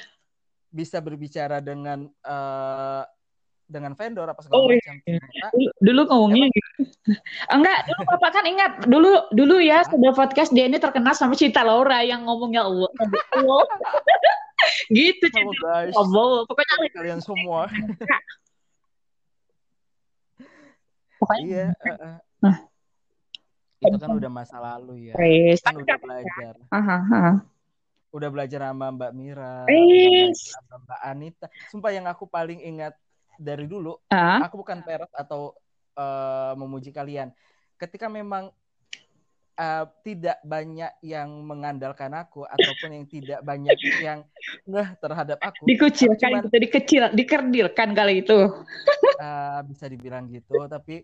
Bisa 0.73 0.97
berbicara 0.97 1.61
dengan 1.61 2.09
uh, 2.25 3.05
dengan 3.67 3.91
vendor 3.93 4.31
apa 4.31 4.39
segala 4.41 4.63
oh, 4.63 4.67
macam. 4.71 4.95
Iya. 5.03 5.19
Dulu, 5.51 5.69
dulu 5.83 6.01
ngomongnya 6.07 6.47
gitu. 6.49 6.69
Enggak, 7.55 7.79
dulu 7.91 8.01
Bapak 8.07 8.31
kan 8.31 8.45
ingat 8.47 8.71
dulu 8.87 9.11
dulu 9.35 9.55
ya 9.59 9.83
sudah 9.83 10.15
podcast 10.15 10.55
dia 10.55 10.71
ini 10.71 10.79
terkenal 10.79 11.13
sama 11.13 11.35
Cita 11.35 11.67
Laura 11.67 11.99
yang 12.01 12.23
ngomongnya 12.23 12.63
Allah. 12.63 12.89
gitu 14.97 15.25
Halo 15.35 15.51
guys. 15.59 15.93
Oh, 15.99 16.47
pokoknya 16.47 16.73
kalian 16.95 17.19
semua. 17.19 17.67
pokoknya 21.17 21.43
iya, 21.43 21.65
uh, 21.73 21.89
uh. 21.89 22.15
Nah. 22.45 22.57
itu 23.81 23.97
kan 23.97 24.13
udah 24.13 24.29
masa 24.29 24.57
lalu 24.61 25.09
ya 25.09 25.13
Chris. 25.17 25.57
kan 25.65 25.73
udah 25.77 25.97
belajar 25.97 26.53
aha, 26.69 26.97
aha. 27.09 27.33
udah 28.13 28.29
belajar 28.29 28.69
sama 28.69 28.93
Mbak 28.93 29.11
Mira 29.17 29.65
sama 30.37 30.75
Mbak 30.85 31.01
Anita 31.01 31.45
sumpah 31.73 31.91
yang 31.93 32.05
aku 32.05 32.29
paling 32.29 32.61
ingat 32.61 32.93
dari 33.37 33.69
dulu 33.69 33.93
uh. 34.11 34.39
aku 34.41 34.59
bukan 34.59 34.81
peres 34.83 35.09
atau 35.13 35.53
uh, 35.97 36.53
memuji 36.57 36.91
kalian 36.91 37.31
ketika 37.77 38.09
memang 38.09 38.49
uh, 39.57 39.85
tidak 40.05 40.37
banyak 40.45 40.91
yang 41.01 41.29
mengandalkan 41.43 42.13
aku 42.13 42.45
ataupun 42.45 42.93
yang 42.93 43.05
tidak 43.09 43.39
banyak 43.41 43.77
yang 44.01 44.21
ngeh 44.69 44.89
terhadap 45.01 45.37
aku. 45.41 45.65
Dikucilkan 45.65 46.29
cuman, 46.29 46.43
gitu, 46.47 46.57
dikecil, 46.61 47.03
dikerdilkan 47.11 47.89
kali 47.97 48.25
itu. 48.25 48.37
uh, 49.21 49.59
bisa 49.65 49.89
dibilang 49.89 50.29
gitu, 50.29 50.55
tapi 50.69 51.03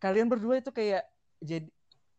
kalian 0.00 0.26
berdua 0.26 0.58
itu 0.58 0.72
kayak 0.72 1.06
jadi 1.38 1.68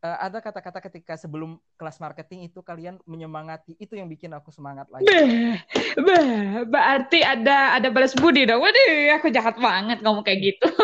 uh, 0.04 0.18
ada 0.20 0.44
kata-kata 0.44 0.84
ketika 0.84 1.16
sebelum 1.16 1.56
kelas 1.80 1.98
marketing 2.04 2.52
itu 2.52 2.60
kalian 2.60 3.00
menyemangati 3.08 3.80
itu 3.80 3.96
yang 3.96 4.12
bikin 4.12 4.36
aku 4.36 4.52
semangat 4.52 4.92
lagi. 4.92 5.08
Beh, 5.08 5.58
beh, 5.96 6.68
berarti 6.68 7.24
ada 7.24 7.80
ada 7.80 7.88
balas 7.88 8.14
budi 8.14 8.44
dong. 8.44 8.60
Waduh, 8.60 9.16
aku 9.16 9.32
jahat 9.32 9.56
banget 9.56 10.04
ngomong 10.04 10.28
kayak 10.28 10.54
gitu. 10.54 10.68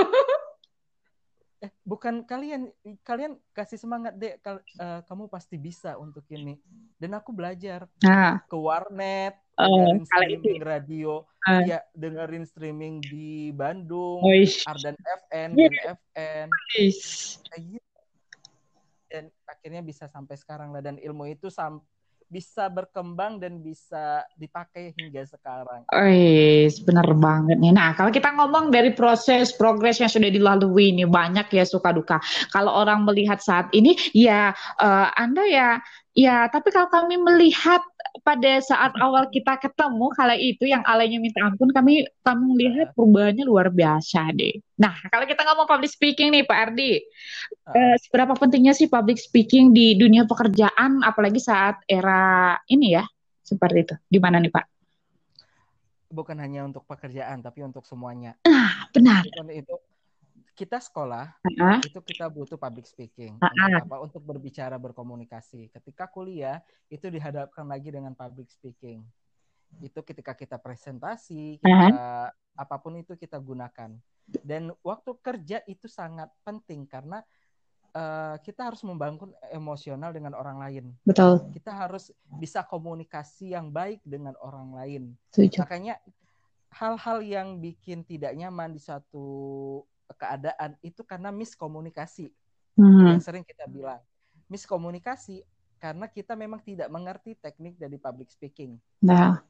eh 1.59 1.75
bukan 1.83 2.23
kalian 2.23 2.71
kalian 3.03 3.35
kasih 3.51 3.75
semangat 3.75 4.15
dek 4.15 4.39
kal, 4.39 4.63
uh, 4.79 5.03
kamu 5.03 5.27
pasti 5.27 5.59
bisa 5.59 5.99
untuk 5.99 6.23
ini 6.31 6.55
dan 6.95 7.19
aku 7.19 7.35
belajar 7.35 7.83
nah. 7.99 8.39
ke 8.47 8.55
warnet 8.55 9.35
uh, 9.59 9.91
streaming 10.07 10.63
radio 10.63 11.27
uh. 11.43 11.59
ya 11.67 11.83
dengerin 11.91 12.47
streaming 12.47 13.03
di 13.03 13.51
Bandung. 13.51 14.23
Ardan 14.71 14.95
FN 15.27 15.59
dan 15.59 15.73
FN 15.99 16.47
kayak 16.47 17.59
gitu 17.75 17.88
dan 19.09 19.27
akhirnya 19.49 19.81
bisa 19.81 20.05
sampai 20.05 20.37
sekarang 20.37 20.69
lah 20.69 20.85
dan 20.85 21.01
ilmu 21.01 21.25
itu 21.27 21.49
sampai 21.49 21.83
bisa 22.29 22.69
berkembang 22.69 23.41
dan 23.41 23.57
bisa 23.57 24.21
dipakai 24.37 24.93
hingga 24.93 25.25
sekarang. 25.25 25.81
Eh, 25.89 26.69
benar 26.85 27.09
banget 27.17 27.57
nih. 27.57 27.73
Nah, 27.73 27.97
kalau 27.97 28.13
kita 28.13 28.29
ngomong 28.37 28.69
dari 28.69 28.93
proses 28.93 29.49
progres 29.49 29.97
yang 29.97 30.13
sudah 30.13 30.29
dilalui 30.29 30.93
ini 30.93 31.09
banyak 31.09 31.49
ya 31.49 31.65
suka 31.65 31.89
duka. 31.89 32.21
Kalau 32.53 32.69
orang 32.69 33.01
melihat 33.01 33.41
saat 33.41 33.73
ini, 33.73 33.97
ya 34.13 34.53
uh, 34.77 35.09
Anda 35.17 35.43
ya 35.49 35.69
Ya, 36.17 36.49
tapi 36.49 36.73
kalau 36.73 36.89
kami 36.89 37.21
melihat 37.21 37.85
pada 38.25 38.57
saat 38.65 38.91
awal 38.97 39.29
kita 39.29 39.61
ketemu 39.61 40.09
kala 40.17 40.33
itu 40.35 40.65
yang 40.65 40.81
alainya 40.83 41.21
minta 41.21 41.45
ampun, 41.45 41.69
kami 41.69 42.01
kami 42.25 42.43
melihat 42.57 42.91
perubahannya 42.97 43.45
luar 43.45 43.69
biasa 43.69 44.33
deh. 44.33 44.57
Nah, 44.81 44.97
kalau 45.13 45.29
kita 45.29 45.45
ngomong 45.45 45.69
public 45.69 45.93
speaking 45.93 46.33
nih 46.33 46.43
Pak 46.49 46.57
Ardi, 46.73 46.97
uh. 47.69 47.77
eh, 47.77 47.95
seberapa 48.01 48.33
pentingnya 48.33 48.73
sih 48.73 48.89
public 48.89 49.21
speaking 49.21 49.69
di 49.69 49.93
dunia 49.95 50.25
pekerjaan, 50.25 51.05
apalagi 51.05 51.37
saat 51.37 51.77
era 51.85 52.57
ini 52.73 52.97
ya, 52.97 53.05
seperti 53.45 53.77
itu. 53.85 53.95
Di 54.09 54.17
mana 54.17 54.41
nih 54.41 54.49
Pak? 54.49 54.65
Bukan 56.09 56.41
hanya 56.41 56.65
untuk 56.65 56.89
pekerjaan, 56.89 57.45
tapi 57.45 57.61
untuk 57.61 57.85
semuanya. 57.85 58.33
Ah, 58.49 58.89
benar. 58.89 59.21
Itu 59.53 59.77
kita 60.59 60.83
sekolah 60.83 61.39
uh-huh. 61.39 61.79
itu 61.79 62.03
kita 62.03 62.27
butuh 62.27 62.59
public 62.59 62.83
speaking 62.83 63.39
uh-huh. 63.39 63.47
untuk 63.47 63.87
apa? 63.87 63.95
Untuk 64.03 64.21
berbicara 64.27 64.75
berkomunikasi. 64.75 65.71
Ketika 65.71 66.11
kuliah 66.11 66.59
itu 66.91 67.07
dihadapkan 67.07 67.63
lagi 67.63 67.95
dengan 67.95 68.11
public 68.11 68.51
speaking. 68.51 69.07
Itu 69.79 70.03
ketika 70.03 70.35
kita 70.35 70.59
presentasi, 70.59 71.63
kita 71.63 71.71
uh-huh. 71.71 72.27
apa 72.59 72.75
pun 72.83 72.99
itu 72.99 73.15
kita 73.15 73.39
gunakan. 73.39 73.95
Dan 74.27 74.75
waktu 74.83 75.15
kerja 75.23 75.63
itu 75.63 75.87
sangat 75.87 76.27
penting 76.43 76.83
karena 76.83 77.23
uh, 77.95 78.35
kita 78.43 78.67
harus 78.67 78.83
membangun 78.83 79.31
emosional 79.55 80.11
dengan 80.11 80.35
orang 80.35 80.59
lain. 80.59 80.85
Betul. 81.07 81.39
Kita 81.55 81.71
harus 81.71 82.11
bisa 82.35 82.67
komunikasi 82.67 83.55
yang 83.55 83.71
baik 83.71 84.03
dengan 84.03 84.35
orang 84.43 84.75
lain. 84.75 85.03
Setuju. 85.31 85.63
Makanya 85.63 85.95
hal-hal 86.75 87.23
yang 87.23 87.47
bikin 87.57 88.03
tidak 88.03 88.35
nyaman 88.35 88.75
di 88.75 88.81
satu 88.81 89.25
keadaan 90.17 90.77
itu 90.81 91.05
karena 91.05 91.29
miskomunikasi 91.29 92.31
hmm. 92.77 93.05
yang 93.15 93.21
sering 93.21 93.45
kita 93.45 93.65
bilang. 93.69 94.01
Miskomunikasi 94.49 95.45
karena 95.77 96.09
kita 96.09 96.33
memang 96.33 96.59
tidak 96.65 96.89
mengerti 96.89 97.37
teknik 97.37 97.77
dari 97.77 97.97
public 98.01 98.29
speaking. 98.33 98.79
Nah. 99.03 99.41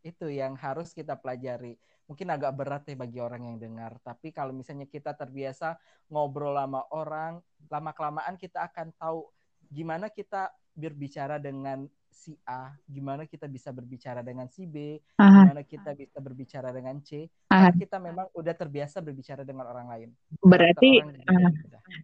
Itu 0.00 0.32
yang 0.32 0.56
harus 0.56 0.96
kita 0.96 1.12
pelajari. 1.20 1.76
Mungkin 2.08 2.26
agak 2.32 2.52
berat 2.56 2.82
ya 2.90 2.96
bagi 2.98 3.22
orang 3.22 3.46
yang 3.46 3.56
dengar 3.62 3.94
tapi 4.02 4.34
kalau 4.34 4.50
misalnya 4.50 4.90
kita 4.90 5.14
terbiasa 5.14 5.78
ngobrol 6.10 6.58
sama 6.58 6.82
orang 6.90 7.38
lama 7.70 7.92
kelamaan 7.94 8.34
kita 8.34 8.66
akan 8.66 8.90
tahu 8.98 9.30
gimana 9.70 10.10
kita 10.10 10.50
berbicara 10.74 11.38
dengan 11.38 11.86
si 12.10 12.36
A, 12.44 12.74
gimana 12.84 13.24
kita 13.24 13.46
bisa 13.46 13.70
berbicara 13.72 14.20
dengan 14.20 14.50
si 14.50 14.66
B, 14.66 14.98
Aha. 15.16 15.46
gimana 15.48 15.62
kita 15.64 15.94
bisa 15.94 16.18
berbicara 16.18 16.68
dengan 16.74 16.98
C, 17.00 17.30
karena 17.48 17.72
kita 17.72 17.96
memang 17.96 18.26
udah 18.36 18.54
terbiasa 18.54 19.00
berbicara 19.00 19.46
dengan 19.46 19.70
orang 19.70 19.86
lain. 19.88 20.08
Berarti 20.42 21.00
orang 21.00 21.54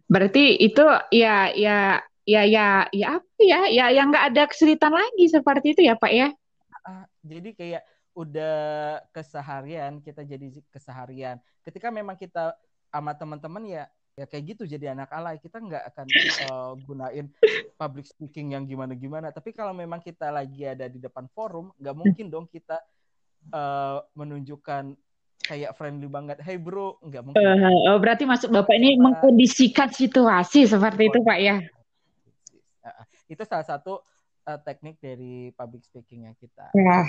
berarti 0.07 0.57
itu 0.57 0.83
ya 1.11 1.51
ya 1.53 2.01
ya 2.27 2.41
ya 2.43 2.67
ya 2.91 3.07
apa 3.19 3.41
ya 3.43 3.61
ya 3.71 3.85
yang 3.93 4.09
nggak 4.11 4.25
ada 4.33 4.43
kesulitan 4.49 4.91
lagi 4.95 5.25
seperti 5.29 5.77
itu 5.77 5.81
ya 5.85 5.95
Pak 5.95 6.11
ya? 6.11 6.31
Uh, 6.87 7.05
jadi 7.21 7.49
kayak 7.53 7.83
udah 8.17 8.57
keseharian 9.13 10.01
kita 10.01 10.25
jadi 10.25 10.49
keseharian. 10.73 11.37
Ketika 11.61 11.93
memang 11.93 12.17
kita 12.17 12.57
sama 12.89 13.13
teman-teman 13.13 13.63
ya 13.67 13.83
ya 14.17 14.25
kayak 14.25 14.57
gitu 14.57 14.63
jadi 14.65 14.97
anak 14.97 15.13
alay. 15.13 15.37
Kita 15.37 15.61
nggak 15.61 15.83
akan 15.93 16.05
uh, 16.49 16.71
gunain 16.89 17.29
public 17.77 18.09
speaking 18.09 18.57
yang 18.57 18.65
gimana 18.65 18.97
gimana 18.97 19.29
tapi 19.29 19.53
kalau 19.53 19.71
memang 19.77 20.01
kita 20.01 20.33
lagi 20.33 20.65
ada 20.65 20.89
di 20.89 20.97
depan 20.97 21.29
forum 21.29 21.69
nggak 21.77 21.95
mungkin 21.95 22.25
dong 22.33 22.49
kita 22.49 22.81
uh, 23.53 24.01
menunjukkan 24.17 24.97
kayak 25.45 25.71
friendly 25.77 26.09
banget. 26.09 26.41
Hey 26.41 26.57
bro 26.57 26.97
nggak 27.05 27.21
mungkin. 27.21 27.45
Uh, 27.45 27.93
oh, 27.93 27.97
berarti 28.01 28.25
masuk 28.25 28.49
bapak 28.49 28.73
ini 28.81 28.97
mengkondisikan 28.97 29.93
situasi 29.93 30.65
seperti 30.65 31.13
itu 31.13 31.21
pak 31.21 31.37
ya? 31.37 31.55
Itu 33.29 33.45
salah 33.45 33.67
satu 33.67 34.01
uh, 34.49 34.59
teknik 34.65 34.97
dari 34.97 35.53
public 35.53 35.85
speaking 35.85 36.25
yang 36.25 36.35
kita 36.35 36.73
ya. 36.73 37.05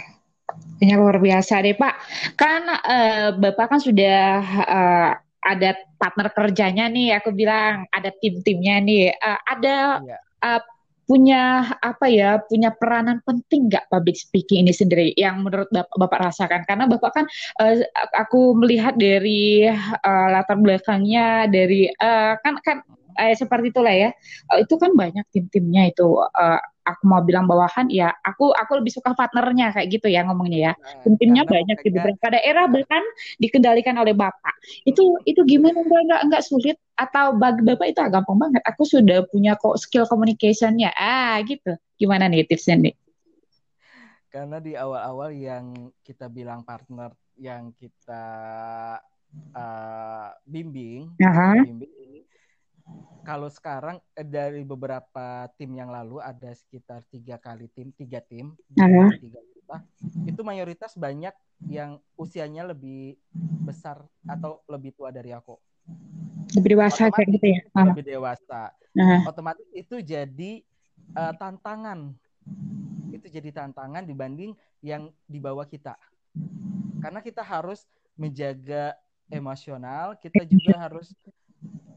Ini 0.80 0.96
luar 0.96 1.20
biasa 1.20 1.60
deh 1.60 1.76
pak. 1.76 1.94
Kan 2.36 2.68
uh, 2.68 3.36
bapak 3.36 3.66
kan 3.68 3.80
sudah 3.80 4.40
uh, 4.64 5.12
ada 5.42 5.78
partner 5.98 6.28
kerjanya 6.34 6.90
nih 6.90 7.14
aku 7.18 7.30
bilang 7.34 7.86
ada 7.94 8.10
tim-timnya 8.18 8.82
nih 8.82 9.06
uh, 9.18 9.40
ada 9.46 9.76
yeah. 10.02 10.18
Iya. 10.18 10.58
uh, 10.58 10.62
punya 11.08 11.64
apa 11.80 12.04
ya 12.12 12.36
punya 12.44 12.68
peranan 12.76 13.24
penting 13.24 13.72
nggak 13.72 13.88
public 13.88 14.12
speaking 14.12 14.68
ini 14.68 14.76
sendiri 14.76 15.16
yang 15.16 15.40
menurut 15.40 15.64
bapak, 15.72 15.96
bapak 15.96 16.20
rasakan 16.20 16.68
karena 16.68 16.84
bapak 16.84 17.12
kan 17.16 17.24
uh, 17.64 17.80
aku 18.12 18.52
melihat 18.60 18.92
dari 19.00 19.64
uh, 20.04 20.26
latar 20.28 20.60
belakangnya 20.60 21.48
dari 21.48 21.88
uh, 21.96 22.36
kan 22.44 22.60
kan 22.60 22.84
uh, 23.16 23.32
seperti 23.32 23.72
itulah 23.72 23.96
ya 23.96 24.10
uh, 24.52 24.60
itu 24.60 24.76
kan 24.76 24.92
banyak 24.92 25.24
tim-timnya 25.32 25.96
itu 25.96 26.20
uh, 26.20 26.60
aku 26.88 27.04
mau 27.04 27.20
bilang 27.20 27.44
bawahan 27.44 27.92
ya 27.92 28.08
aku 28.24 28.56
aku 28.56 28.80
lebih 28.80 28.96
suka 28.96 29.12
partnernya 29.12 29.76
kayak 29.76 29.88
gitu 29.92 30.08
ya 30.08 30.24
ngomongnya 30.24 30.72
ya. 30.72 30.72
Nah, 30.72 31.16
timnya 31.20 31.42
banyak 31.44 31.78
di 31.84 31.90
beberapa 31.92 32.26
daerah 32.32 32.64
bahkan 32.64 33.04
dikendalikan 33.36 33.94
oleh 34.00 34.16
bapak. 34.16 34.56
Itu 34.88 35.20
itu 35.28 35.44
gimana 35.44 35.84
enggak 35.84 36.02
enggak 36.08 36.20
enggak 36.24 36.42
sulit? 36.48 36.76
Atau 36.96 37.36
bagi 37.36 37.62
bapak 37.62 37.86
itu 37.92 38.00
agak 38.00 38.24
gampang 38.24 38.38
banget. 38.40 38.62
Aku 38.64 38.82
sudah 38.88 39.22
punya 39.28 39.54
kok 39.60 39.76
skill 39.76 40.08
communicationnya. 40.08 40.90
Ah 40.96 41.36
gitu. 41.44 41.76
Gimana 42.00 42.26
nih 42.32 42.48
tipsnya 42.48 42.80
nih? 42.80 42.94
Karena 44.32 44.60
di 44.60 44.72
awal-awal 44.76 45.32
yang 45.36 45.92
kita 46.04 46.28
bilang 46.28 46.64
partner 46.64 47.12
yang 47.38 47.72
kita 47.76 48.24
uh, 49.56 50.30
bimbing, 50.44 51.12
uh 51.20 51.28
-huh. 51.28 51.60
bimbing 51.64 51.97
kalau 53.28 53.52
sekarang 53.52 54.00
eh, 54.16 54.24
dari 54.24 54.64
beberapa 54.64 55.44
tim 55.60 55.76
yang 55.76 55.92
lalu 55.92 56.16
ada 56.24 56.48
sekitar 56.56 57.04
tiga 57.12 57.36
kali 57.36 57.68
tim, 57.68 57.92
tiga 57.92 58.24
tim, 58.24 58.56
uh-huh. 58.56 59.12
tiga 59.20 59.40
kita, 59.52 59.76
itu 60.24 60.40
mayoritas 60.40 60.96
banyak 60.96 61.36
yang 61.68 62.00
usianya 62.16 62.64
lebih 62.64 63.20
besar 63.68 64.00
atau 64.24 64.64
lebih 64.64 64.96
tua 64.96 65.12
dari 65.12 65.36
aku. 65.36 65.60
Lebih 66.56 66.80
dewasa 66.80 67.12
kayak 67.12 67.28
gitu 67.36 67.46
ya? 67.52 67.60
Uh-huh. 67.76 67.86
Lebih 67.92 68.04
dewasa. 68.16 68.72
Uh-huh. 68.96 69.20
Otomatis 69.28 69.68
itu 69.76 70.00
jadi 70.00 70.64
uh, 71.12 71.36
tantangan. 71.36 72.16
Itu 73.12 73.28
jadi 73.28 73.52
tantangan 73.52 74.08
dibanding 74.08 74.56
yang 74.80 75.12
di 75.28 75.36
bawah 75.36 75.68
kita. 75.68 76.00
Karena 77.04 77.20
kita 77.20 77.44
harus 77.44 77.84
menjaga 78.16 78.96
emosional, 79.28 80.16
kita 80.16 80.48
juga 80.48 80.88
harus 80.88 81.12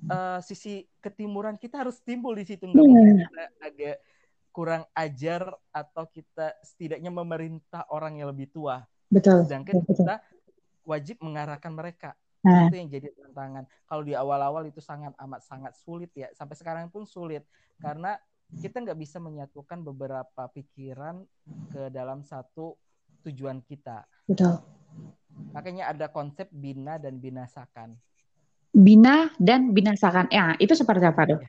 uh, 0.09 0.39
sisi 0.41 0.87
ketimuran 1.03 1.59
kita 1.59 1.83
harus 1.85 2.01
timbul 2.01 2.33
di 2.33 2.45
situ 2.47 2.65
nggak 2.65 2.85
mungkin 2.85 3.15
iya. 3.17 3.27
kita 3.27 3.43
agak 3.61 3.97
kurang 4.51 4.83
ajar 4.93 5.47
atau 5.71 6.03
kita 6.11 6.59
setidaknya 6.61 7.07
memerintah 7.07 7.87
orang 7.87 8.19
yang 8.19 8.29
lebih 8.29 8.51
tua. 8.51 8.83
Betul. 9.07 9.47
Sedangkan 9.47 9.79
betul. 9.79 10.03
kita 10.03 10.15
wajib 10.83 11.17
mengarahkan 11.23 11.71
mereka. 11.71 12.11
Nah. 12.43 12.67
Itu 12.67 12.75
yang 12.75 12.89
jadi 12.91 13.15
tantangan. 13.15 13.63
Kalau 13.87 14.03
di 14.03 14.13
awal-awal 14.13 14.67
itu 14.67 14.83
sangat 14.83 15.15
amat 15.23 15.41
sangat 15.47 15.73
sulit 15.79 16.11
ya. 16.11 16.27
Sampai 16.35 16.59
sekarang 16.59 16.91
pun 16.91 17.07
sulit 17.07 17.47
karena 17.79 18.19
kita 18.51 18.83
nggak 18.83 18.99
bisa 18.99 19.23
menyatukan 19.23 19.79
beberapa 19.79 20.43
pikiran 20.51 21.23
ke 21.71 21.87
dalam 21.87 22.19
satu 22.27 22.75
tujuan 23.23 23.63
kita. 23.63 24.03
Betul. 24.27 24.59
Makanya 25.55 25.95
ada 25.95 26.11
konsep 26.11 26.51
bina 26.51 26.99
dan 26.99 27.23
binasakan. 27.23 27.95
Bina 28.71 29.29
dan 29.35 29.75
binasakan. 29.75 30.31
Ya, 30.31 30.55
itu 30.57 30.71
seperti 30.73 31.03
apa 31.03 31.21
tuh? 31.27 31.39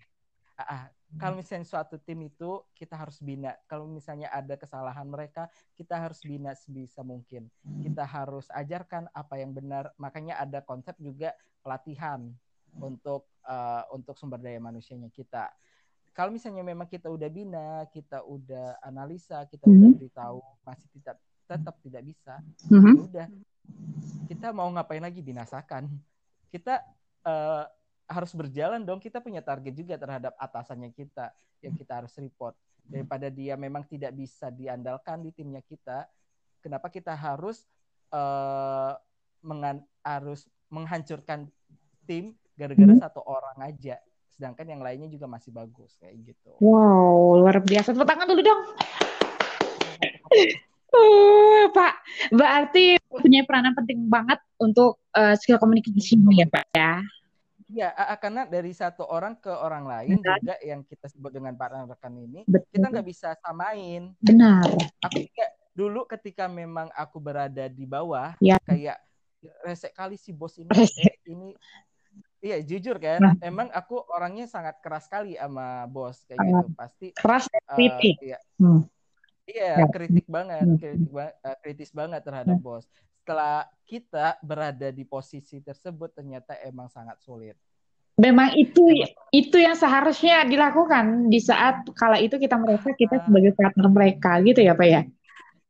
Ah, 0.58 0.62
ah 0.62 0.84
kalau 1.20 1.36
misalnya 1.36 1.68
suatu 1.68 2.00
tim 2.00 2.24
itu 2.24 2.64
kita 2.72 2.96
harus 2.96 3.20
bina. 3.20 3.52
Kalau 3.68 3.84
misalnya 3.84 4.32
ada 4.32 4.56
kesalahan 4.56 5.04
mereka, 5.04 5.48
kita 5.76 6.00
harus 6.00 6.24
bina 6.24 6.56
sebisa 6.56 7.04
mungkin. 7.04 7.52
Kita 7.84 8.08
harus 8.08 8.48
ajarkan 8.48 9.12
apa 9.12 9.36
yang 9.36 9.52
benar. 9.52 9.92
Makanya 10.00 10.40
ada 10.40 10.64
konsep 10.64 10.96
juga 10.96 11.36
pelatihan 11.60 12.32
untuk 12.80 13.28
uh, 13.44 13.84
untuk 13.92 14.16
sumber 14.16 14.40
daya 14.40 14.56
manusianya 14.56 15.12
kita. 15.12 15.52
Kalau 16.16 16.32
misalnya 16.32 16.64
memang 16.64 16.88
kita 16.88 17.08
udah 17.08 17.28
bina, 17.28 17.84
kita 17.92 18.24
udah 18.24 18.80
analisa, 18.84 19.44
kita 19.48 19.64
mm 19.64 19.72
-hmm. 19.72 19.80
udah 19.80 19.90
beritahu 19.96 20.38
masih 20.64 20.88
tidak 20.96 21.16
tetap 21.48 21.74
tidak 21.84 22.02
bisa, 22.04 22.34
mm 22.68 22.80
-hmm. 22.80 22.94
udah 23.08 23.26
kita 24.28 24.48
mau 24.52 24.68
ngapain 24.72 25.04
lagi 25.04 25.20
binasakan. 25.20 25.88
Kita 26.52 26.84
uh, 27.26 27.64
harus 28.06 28.32
berjalan 28.36 28.82
dong. 28.84 29.00
Kita 29.00 29.18
punya 29.18 29.40
target 29.40 29.72
juga 29.72 29.94
terhadap 29.96 30.36
atasannya 30.36 30.92
kita 30.92 31.32
yang 31.64 31.74
kita 31.78 32.02
harus 32.02 32.12
report. 32.18 32.54
Daripada 32.82 33.30
dia 33.30 33.54
memang 33.54 33.86
tidak 33.86 34.12
bisa 34.12 34.50
diandalkan 34.50 35.22
di 35.22 35.30
timnya 35.30 35.62
kita, 35.62 36.04
kenapa 36.60 36.90
kita 36.90 37.14
harus 37.14 37.62
uh, 38.10 38.98
mengan 39.42 39.82
harus 40.02 40.46
menghancurkan 40.66 41.46
tim 42.06 42.34
gara-gara 42.58 42.94
hmm. 42.94 43.02
satu 43.02 43.22
orang 43.22 43.58
aja, 43.64 43.98
sedangkan 44.34 44.66
yang 44.66 44.82
lainnya 44.82 45.08
juga 45.08 45.30
masih 45.30 45.54
bagus 45.54 45.94
kayak 46.02 46.34
gitu. 46.34 46.50
Wow, 46.58 47.38
luar 47.38 47.62
biasa. 47.62 47.94
Tepuk 47.94 48.06
tangan 48.06 48.26
dulu 48.28 48.42
dong. 48.42 48.60
Uh, 50.92 51.64
Pak, 51.76 51.94
berarti 52.34 53.01
punya 53.22 53.40
peranan 53.46 53.72
penting 53.78 54.10
banget 54.10 54.42
untuk 54.58 54.98
uh, 55.14 55.34
skill 55.38 55.62
komunikasi 55.62 56.18
ya, 56.34 56.46
Pak 56.50 56.64
ya. 56.74 56.92
Ya, 57.72 57.88
karena 58.20 58.44
dari 58.44 58.76
satu 58.76 59.08
orang 59.08 59.40
ke 59.40 59.48
orang 59.48 59.88
lain 59.88 60.20
Benar. 60.20 60.36
juga 60.44 60.56
yang 60.60 60.84
kita 60.84 61.08
sebut 61.08 61.32
dengan 61.32 61.56
partner 61.56 61.88
rekan 61.88 62.12
ini, 62.20 62.44
Betul. 62.44 62.68
kita 62.68 62.86
nggak 62.92 63.08
bisa 63.08 63.28
samain. 63.40 64.12
Benar. 64.20 64.68
Aku 65.08 65.24
juga 65.24 65.46
dulu 65.72 66.04
ketika 66.04 66.52
memang 66.52 66.92
aku 66.92 67.16
berada 67.16 67.64
di 67.72 67.88
bawah, 67.88 68.36
ya. 68.44 68.60
kayak 68.68 69.00
resek 69.64 69.96
kali 69.96 70.20
si 70.20 70.36
bos 70.36 70.60
ini, 70.60 70.68
eh, 70.68 71.16
ini 71.32 71.56
Iya 72.42 72.58
jujur 72.66 72.98
kan, 72.98 73.22
nah. 73.22 73.34
emang 73.38 73.70
aku 73.70 74.02
orangnya 74.10 74.50
sangat 74.50 74.82
keras 74.82 75.06
sekali 75.06 75.38
sama 75.38 75.86
bos 75.86 76.26
kayak 76.26 76.42
gitu 76.42 76.68
pasti. 76.74 77.06
Keras 77.14 77.46
uh, 77.46 77.78
Iya, 77.78 78.38
hmm. 78.58 78.82
iya 79.46 79.70
ya. 79.78 79.86
kritik 79.86 80.26
banget, 80.26 80.66
hmm. 80.66 80.78
kritik 80.82 81.10
ba 81.14 81.30
uh, 81.30 81.56
kritis 81.62 81.94
banget 81.94 82.18
terhadap 82.26 82.58
hmm. 82.58 82.66
bos 82.66 82.84
setelah 83.22 83.70
kita 83.86 84.34
berada 84.42 84.90
di 84.90 85.06
posisi 85.06 85.62
tersebut 85.62 86.10
ternyata 86.10 86.58
emang 86.66 86.90
sangat 86.90 87.22
sulit. 87.22 87.54
Memang 88.18 88.50
itu 88.58 88.82
itu 89.30 89.56
yang 89.62 89.78
seharusnya 89.78 90.42
dilakukan 90.42 91.30
di 91.30 91.38
saat 91.38 91.86
kala 91.94 92.18
itu 92.18 92.34
kita 92.34 92.58
merasa 92.58 92.90
kita 92.98 93.22
ah. 93.22 93.24
sebagai 93.24 93.54
partner 93.54 93.86
mereka 93.88 94.42
gitu 94.42 94.58
ya 94.58 94.74
Pak 94.74 94.88
ya. 94.90 95.02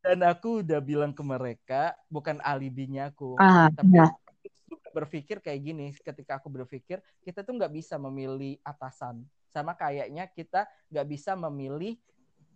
Dan 0.01 0.25
aku 0.25 0.65
udah 0.65 0.81
bilang 0.81 1.13
ke 1.13 1.21
mereka 1.23 1.93
bukan 2.09 2.41
alibinya 2.41 3.13
aku, 3.13 3.37
ah, 3.37 3.69
tapi 3.71 4.01
ya. 4.01 4.09
berpikir 4.97 5.45
kayak 5.45 5.61
gini. 5.61 5.87
Ketika 5.93 6.41
aku 6.41 6.49
berpikir 6.49 7.05
kita 7.21 7.45
tuh 7.45 7.53
nggak 7.61 7.71
bisa 7.71 8.01
memilih 8.01 8.57
atasan, 8.65 9.23
sama 9.53 9.77
kayaknya 9.77 10.25
kita 10.33 10.65
nggak 10.89 11.07
bisa 11.07 11.37
memilih 11.37 12.01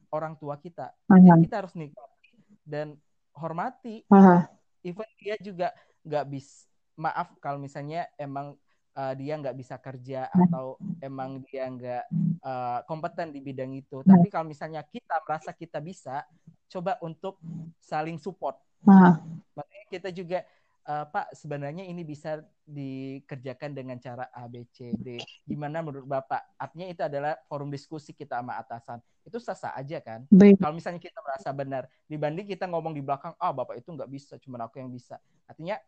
orang 0.09 0.35
tua 0.41 0.57
kita. 0.57 0.91
Jadi 1.05 1.47
kita 1.47 1.57
harus 1.63 1.77
nikmati 1.77 2.33
dan 2.65 2.97
hormati. 3.37 4.03
Aha 4.09 4.57
even 4.87 5.11
dia 5.19 5.35
juga 5.43 5.75
nggak 6.07 6.27
bisa 6.31 6.71
maaf 6.97 7.37
kalau 7.43 7.61
misalnya 7.61 8.09
emang 8.17 8.57
uh, 8.97 9.13
dia 9.13 9.37
nggak 9.37 9.57
bisa 9.59 9.77
kerja 9.77 10.33
atau 10.33 10.81
emang 11.05 11.45
dia 11.45 11.69
nggak 11.69 12.05
uh, 12.41 12.81
kompeten 12.89 13.31
di 13.35 13.45
bidang 13.45 13.77
itu. 13.77 14.01
Tapi 14.01 14.33
kalau 14.33 14.49
misalnya 14.49 14.81
kita 14.87 15.21
merasa 15.23 15.53
kita 15.53 15.79
bisa, 15.85 16.25
coba 16.73 16.97
untuk 17.05 17.37
saling 17.79 18.17
support. 18.17 18.57
Nah. 18.83 19.21
Makanya 19.53 19.87
kita 19.93 20.09
juga 20.13 20.41
uh, 20.87 21.05
Pak 21.11 21.35
sebenarnya 21.35 21.85
ini 21.85 22.07
bisa 22.07 22.41
dikerjakan 22.67 23.75
dengan 23.75 23.99
cara 23.99 24.27
A 24.35 24.47
B 24.51 24.67
C 24.71 24.95
D. 24.97 25.19
Gimana 25.47 25.83
menurut 25.83 26.07
Bapak? 26.07 26.57
Artinya 26.59 26.87
itu 26.91 27.03
adalah 27.03 27.39
forum 27.47 27.71
diskusi 27.71 28.11
kita 28.15 28.39
sama 28.41 28.59
atasan. 28.59 28.99
Itu 29.27 29.39
sah-sah 29.43 29.75
aja 29.75 29.99
kan? 30.03 30.27
Baik. 30.31 30.59
Kalau 30.59 30.75
misalnya 30.75 31.03
kita 31.03 31.19
merasa 31.23 31.51
benar 31.55 31.87
dibanding 32.07 32.47
kita 32.47 32.67
ngomong 32.71 32.95
di 32.95 33.03
belakang, 33.03 33.35
"Ah, 33.39 33.55
Bapak 33.55 33.79
itu 33.79 33.91
nggak 33.91 34.11
bisa, 34.11 34.35
cuma 34.39 34.59
aku 34.63 34.79
yang 34.79 34.91
bisa." 34.91 35.19
Artinya 35.47 35.79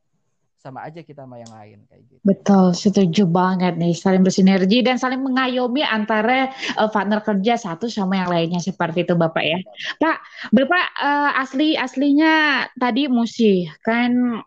sama 0.58 0.82
aja 0.82 1.06
kita 1.06 1.22
sama 1.22 1.38
yang 1.38 1.54
lain 1.54 1.78
kayak 1.86 2.02
gitu. 2.10 2.20
Betul, 2.26 2.66
setuju 2.74 3.22
banget 3.30 3.78
nih, 3.78 3.94
saling 3.94 4.26
bersinergi 4.26 4.82
dan 4.82 4.98
saling 4.98 5.22
mengayomi 5.22 5.86
antara 5.86 6.50
uh, 6.74 6.90
partner 6.90 7.22
kerja 7.22 7.54
satu 7.54 7.86
sama 7.86 8.18
yang 8.18 8.30
lainnya 8.30 8.58
seperti 8.58 9.06
itu 9.06 9.14
Bapak 9.14 9.44
ya. 9.46 9.58
Pak, 10.02 10.16
Bapak 10.50 10.86
uh, 10.98 11.30
asli 11.38 11.78
aslinya 11.78 12.66
tadi 12.74 13.06
musik 13.06 13.70
kan 13.86 14.42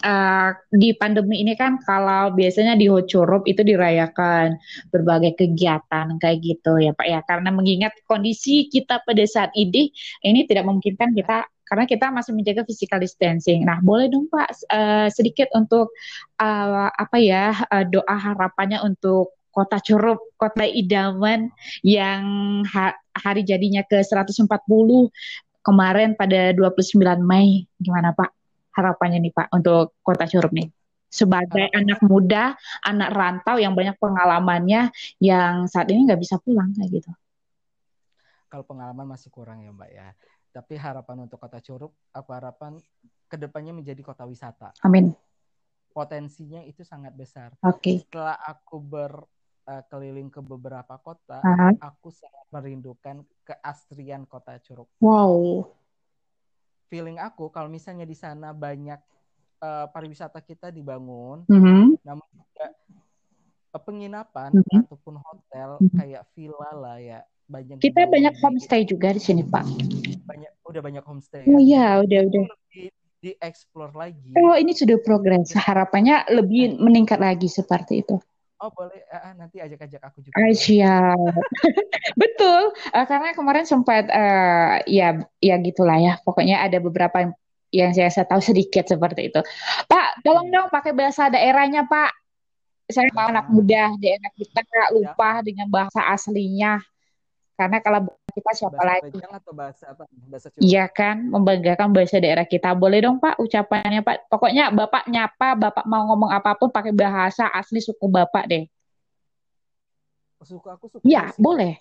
uh, 0.00 0.48
di 0.72 0.96
pandemi 0.96 1.44
ini 1.44 1.52
kan 1.52 1.76
kalau 1.84 2.32
biasanya 2.32 2.80
di 2.80 2.88
Hocurup 2.88 3.44
itu 3.44 3.60
dirayakan 3.60 4.56
berbagai 4.88 5.36
kegiatan 5.36 6.16
kayak 6.16 6.38
gitu 6.40 6.80
ya 6.80 6.96
Pak 6.96 7.06
ya 7.06 7.20
karena 7.28 7.52
mengingat 7.52 7.92
kondisi 8.08 8.72
kita 8.72 9.04
pada 9.04 9.24
saat 9.28 9.52
ini 9.52 9.92
ini 10.24 10.48
tidak 10.48 10.64
memungkinkan 10.64 11.12
kita 11.12 11.44
karena 11.70 11.86
kita 11.86 12.10
masih 12.10 12.34
menjaga 12.34 12.66
physical 12.66 12.98
distancing. 12.98 13.62
Nah, 13.62 13.78
boleh 13.78 14.10
dong 14.10 14.26
Pak 14.26 14.66
uh, 14.66 15.06
sedikit 15.06 15.46
untuk 15.54 15.94
uh, 16.42 16.90
apa 16.90 17.16
ya 17.22 17.54
uh, 17.54 17.86
doa 17.86 18.16
harapannya 18.18 18.82
untuk 18.82 19.38
Kota 19.50 19.82
Curup, 19.82 20.34
kota 20.38 20.62
idaman 20.62 21.50
yang 21.82 22.22
ha 22.70 22.94
hari 23.14 23.42
jadinya 23.42 23.82
ke 23.82 23.98
140 23.98 24.46
kemarin 25.62 26.14
pada 26.14 26.54
29 26.54 26.98
Mei. 27.22 27.66
Gimana 27.78 28.14
Pak 28.14 28.30
harapannya 28.74 29.22
nih 29.22 29.34
Pak 29.34 29.50
untuk 29.54 29.94
Kota 30.02 30.26
Curup 30.26 30.50
nih? 30.54 30.70
Sebagai 31.10 31.66
anak 31.74 31.98
muda, 32.06 32.54
anak 32.86 33.10
rantau 33.10 33.58
yang 33.58 33.74
banyak 33.74 33.98
pengalamannya 33.98 34.94
yang 35.18 35.66
saat 35.66 35.90
ini 35.90 36.06
nggak 36.06 36.22
bisa 36.22 36.38
pulang 36.38 36.70
kayak 36.70 37.02
gitu. 37.02 37.10
Kalau 38.46 38.62
pengalaman 38.66 39.06
masih 39.18 39.30
kurang 39.34 39.62
ya 39.62 39.74
Mbak 39.74 39.90
ya 39.90 40.14
tapi 40.50 40.74
harapan 40.74 41.26
untuk 41.26 41.38
kota 41.38 41.62
Curug, 41.62 41.94
aku 42.10 42.30
harapan 42.34 42.76
ke 43.30 43.36
depannya 43.38 43.70
menjadi 43.70 44.02
kota 44.02 44.26
wisata. 44.26 44.74
Amin. 44.82 45.14
Potensinya 45.90 46.62
itu 46.66 46.82
sangat 46.82 47.14
besar. 47.14 47.54
Oke. 47.62 47.78
Okay. 47.78 47.96
Setelah 48.02 48.38
aku 48.42 48.82
berkeliling 48.82 50.28
uh, 50.30 50.34
ke 50.34 50.40
beberapa 50.42 50.94
kota, 50.98 51.38
uh 51.38 51.46
-huh. 51.46 51.72
aku 51.78 52.10
sangat 52.10 52.46
merindukan 52.50 53.22
keasrian 53.46 54.26
kota 54.26 54.58
Curug. 54.58 54.90
Wow. 54.98 55.70
Feeling 56.90 57.22
aku 57.22 57.54
kalau 57.54 57.70
misalnya 57.70 58.02
di 58.02 58.18
sana 58.18 58.50
banyak 58.50 58.98
uh, 59.62 59.86
pariwisata 59.94 60.42
kita 60.42 60.74
dibangun, 60.74 61.46
mm-hmm. 61.46 62.02
namun 62.02 62.26
juga 62.34 62.66
penginapan 63.78 64.50
mm-hmm. 64.50 64.90
ataupun 64.90 65.14
hotel 65.22 65.78
mm-hmm. 65.78 65.94
kayak 65.94 66.22
villa 66.34 66.70
lah 66.74 66.98
ya 66.98 67.22
banyak 67.50 67.76
kita 67.82 68.06
banyak 68.06 68.34
homestay 68.38 68.86
juga 68.86 69.10
di 69.10 69.20
sini 69.22 69.42
pak 69.42 69.66
banyak 70.24 70.50
udah 70.70 70.80
banyak 70.80 71.02
homestay 71.02 71.42
oh 71.50 71.58
iya 71.58 71.98
ya, 71.98 72.06
udah 72.06 72.20
udah 72.30 72.42
di, 73.20 73.34
explore 73.42 73.92
lagi 73.92 74.30
oh 74.38 74.54
ini 74.54 74.70
sudah 74.70 74.96
progres 75.02 75.50
harapannya 75.58 76.30
lebih 76.30 76.78
meningkat 76.78 77.18
lagi 77.18 77.50
seperti 77.50 78.06
itu 78.06 78.16
Oh 78.60 78.68
boleh, 78.76 79.08
uh, 79.08 79.32
nanti 79.40 79.56
ajak-ajak 79.56 80.04
aku 80.04 80.20
juga. 80.20 80.36
Ah, 80.36 80.52
siap, 80.52 81.16
betul. 82.20 82.76
Uh, 82.92 83.06
karena 83.08 83.32
kemarin 83.32 83.64
sempat 83.64 84.04
uh, 84.12 84.84
ya 84.84 85.16
ya 85.40 85.56
gitulah 85.64 85.96
ya. 85.96 86.20
Pokoknya 86.20 86.60
ada 86.60 86.76
beberapa 86.76 87.24
yang, 87.24 87.32
yang 87.72 87.90
saya, 87.96 88.12
saya 88.12 88.28
tahu 88.28 88.44
sedikit 88.44 88.84
seperti 88.84 89.32
itu. 89.32 89.40
Pak, 89.88 90.20
tolong 90.20 90.52
dong 90.52 90.68
pakai 90.68 90.92
bahasa 90.92 91.32
daerahnya 91.32 91.88
Pak. 91.88 92.12
Saya 92.92 93.08
mau 93.16 93.32
anak 93.32 93.48
muda 93.48 93.96
daerah 93.96 94.28
kita 94.36 94.60
lupa 94.92 95.40
ya. 95.40 95.44
dengan 95.48 95.66
bahasa 95.72 96.04
aslinya. 96.12 96.84
Karena 97.60 97.76
kalau 97.84 98.08
kita 98.32 98.50
siapa 98.56 98.72
bahasa 98.72 98.88
lagi? 98.88 99.20
atau 99.20 99.52
bahasa 99.52 99.84
apa? 99.92 100.04
Bahasa 100.32 100.48
Iya 100.56 100.88
kan, 100.88 101.28
membanggakan 101.28 101.92
bahasa 101.92 102.16
daerah 102.16 102.48
kita. 102.48 102.72
Boleh 102.72 103.04
dong 103.04 103.20
Pak 103.20 103.36
ucapannya 103.36 104.00
Pak. 104.00 104.32
Pokoknya 104.32 104.72
Bapak 104.72 105.04
nyapa, 105.12 105.60
Bapak 105.60 105.84
mau 105.84 106.08
ngomong 106.08 106.32
apa 106.32 106.56
pun 106.56 106.72
pakai 106.72 106.96
bahasa 106.96 107.52
asli 107.52 107.84
suku 107.84 108.08
Bapak 108.08 108.48
deh. 108.48 108.64
Suku 110.40 110.72
aku 110.72 110.88
suku. 110.88 111.04
Iya, 111.04 111.36
boleh. 111.36 111.76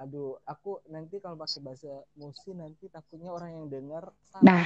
aduh 0.00 0.32
aku 0.48 0.80
nanti 0.88 1.20
kalau 1.20 1.36
pakai 1.36 1.60
bahasa 1.60 1.92
musi 2.16 2.56
nanti 2.56 2.88
takutnya 2.88 3.36
orang 3.36 3.52
yang 3.52 3.66
dengar 3.68 4.08
nah 4.40 4.64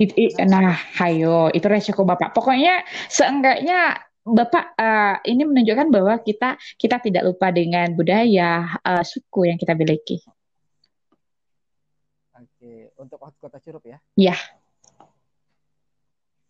it, 0.00 0.16
it, 0.16 0.32
nah 0.48 0.72
hayo 0.96 1.52
itu 1.52 1.68
resiko 1.68 2.00
bapak 2.08 2.32
pokoknya 2.32 2.80
seenggaknya 3.12 4.00
Bapak 4.20 4.76
uh, 4.76 5.16
ini 5.24 5.48
menunjukkan 5.48 5.88
bahwa 5.88 6.20
kita 6.20 6.60
kita 6.76 7.00
tidak 7.00 7.24
lupa 7.24 7.48
dengan 7.48 7.88
budaya 7.96 8.76
uh, 8.84 9.00
suku 9.00 9.48
yang 9.48 9.56
kita 9.56 9.72
miliki. 9.72 10.20
Oke, 12.36 12.92
untuk 13.00 13.16
kota 13.16 13.56
Curup 13.56 13.80
ya? 13.88 13.96
Iya. 14.20 14.36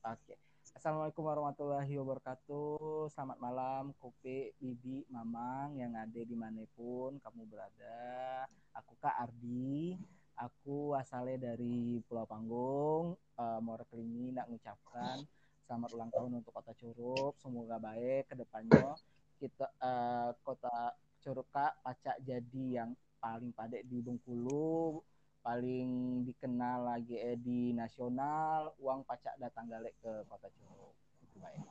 Oke. 0.03 0.35
Assalamualaikum 0.75 1.23
warahmatullahi 1.23 1.95
wabarakatuh. 1.95 3.13
Selamat 3.15 3.39
malam, 3.39 3.95
Kopi, 4.03 4.51
Bibi, 4.59 5.07
Mamang 5.13 5.79
yang 5.79 5.95
ada 5.95 6.21
di 6.25 6.35
mana 6.35 6.67
pun 6.75 7.23
kamu 7.23 7.47
berada. 7.47 8.49
Aku 8.75 8.99
Kak 8.99 9.15
Ardi. 9.15 9.95
Aku 10.41 10.97
asalnya 10.99 11.53
dari 11.53 12.03
Pulau 12.09 12.27
Panggung. 12.27 13.15
Uh, 13.39 13.61
mau 13.63 13.79
reklingi 13.79 14.35
nak 14.35 14.51
mengucapkan 14.51 15.23
selamat 15.71 15.95
ulang 15.95 16.11
tahun 16.11 16.33
untuk 16.43 16.51
Kota 16.51 16.75
Curup. 16.75 17.39
Semoga 17.39 17.79
baik 17.79 18.27
ke 18.27 18.35
depannya. 18.35 18.99
Kita 19.39 19.71
uh, 19.79 20.35
Kota 20.43 20.99
Curup 21.23 21.47
Kak 21.55 21.79
pacak 21.87 22.19
jadi 22.27 22.83
yang 22.83 22.91
paling 23.23 23.55
padek 23.55 23.87
di 23.87 24.03
Bengkulu, 24.03 24.99
paling 25.47 26.27
dikenal 26.27 26.91
lagi 26.91 27.23
eh, 27.23 27.39
di 27.39 27.71
nasional, 27.71 28.75
uang 28.83 29.07
pacak 29.07 29.39
datang 29.39 29.71
galek 29.71 29.95
ke 30.03 30.27
Kota 30.27 30.51
Curup. 30.59 30.91
Itu 31.23 31.39
baik. 31.39 31.63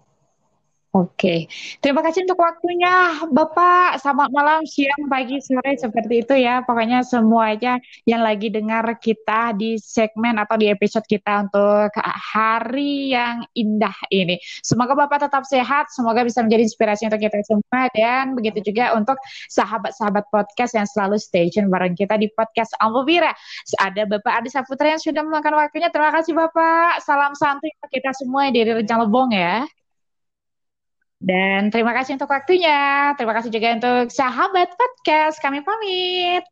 Oke, 0.90 1.46
terima 1.86 2.02
kasih 2.02 2.26
untuk 2.26 2.42
waktunya 2.42 3.22
Bapak. 3.30 4.02
Selamat 4.02 4.34
malam, 4.34 4.66
siang, 4.66 5.06
pagi, 5.06 5.38
sore 5.38 5.78
seperti 5.78 6.26
itu 6.26 6.34
ya. 6.34 6.66
Pokoknya 6.66 7.06
semuanya 7.06 7.78
yang 8.10 8.26
lagi 8.26 8.50
dengar 8.50 8.98
kita 8.98 9.54
di 9.54 9.78
segmen 9.78 10.42
atau 10.42 10.58
di 10.58 10.66
episode 10.66 11.06
kita 11.06 11.46
untuk 11.46 11.94
hari 12.34 13.14
yang 13.14 13.46
indah 13.54 13.94
ini. 14.10 14.42
Semoga 14.66 14.98
Bapak 14.98 15.30
tetap 15.30 15.46
sehat, 15.46 15.94
semoga 15.94 16.26
bisa 16.26 16.42
menjadi 16.42 16.66
inspirasi 16.66 17.06
untuk 17.06 17.22
kita 17.22 17.38
semua 17.46 17.86
dan 17.94 18.34
begitu 18.34 18.74
juga 18.74 18.98
untuk 18.98 19.22
sahabat-sahabat 19.54 20.26
podcast 20.34 20.74
yang 20.74 20.90
selalu 20.90 21.22
stay 21.22 21.54
tune 21.54 21.70
bareng 21.70 21.94
kita 21.94 22.18
di 22.18 22.34
podcast 22.34 22.74
Ambovira. 22.82 23.30
Ada 23.78 24.10
Bapak 24.10 24.42
Adi 24.42 24.50
Saputra 24.50 24.98
yang 24.98 25.02
sudah 25.06 25.22
meluangkan 25.22 25.54
waktunya. 25.54 25.94
Terima 25.94 26.10
kasih 26.18 26.34
Bapak. 26.34 26.98
Salam 27.06 27.38
santuy 27.38 27.70
untuk 27.78 27.94
kita 27.94 28.10
semua 28.18 28.50
dari 28.50 28.74
Rejang 28.74 29.06
Lebong 29.06 29.38
ya. 29.38 29.70
Dan 31.20 31.68
terima 31.68 31.92
kasih 31.92 32.16
untuk 32.16 32.32
waktunya. 32.32 33.12
Terima 33.20 33.36
kasih 33.36 33.52
juga 33.52 33.76
untuk 33.76 34.08
sahabat 34.08 34.72
podcast. 34.80 35.44
Kami 35.44 35.60
pamit. 35.68 36.48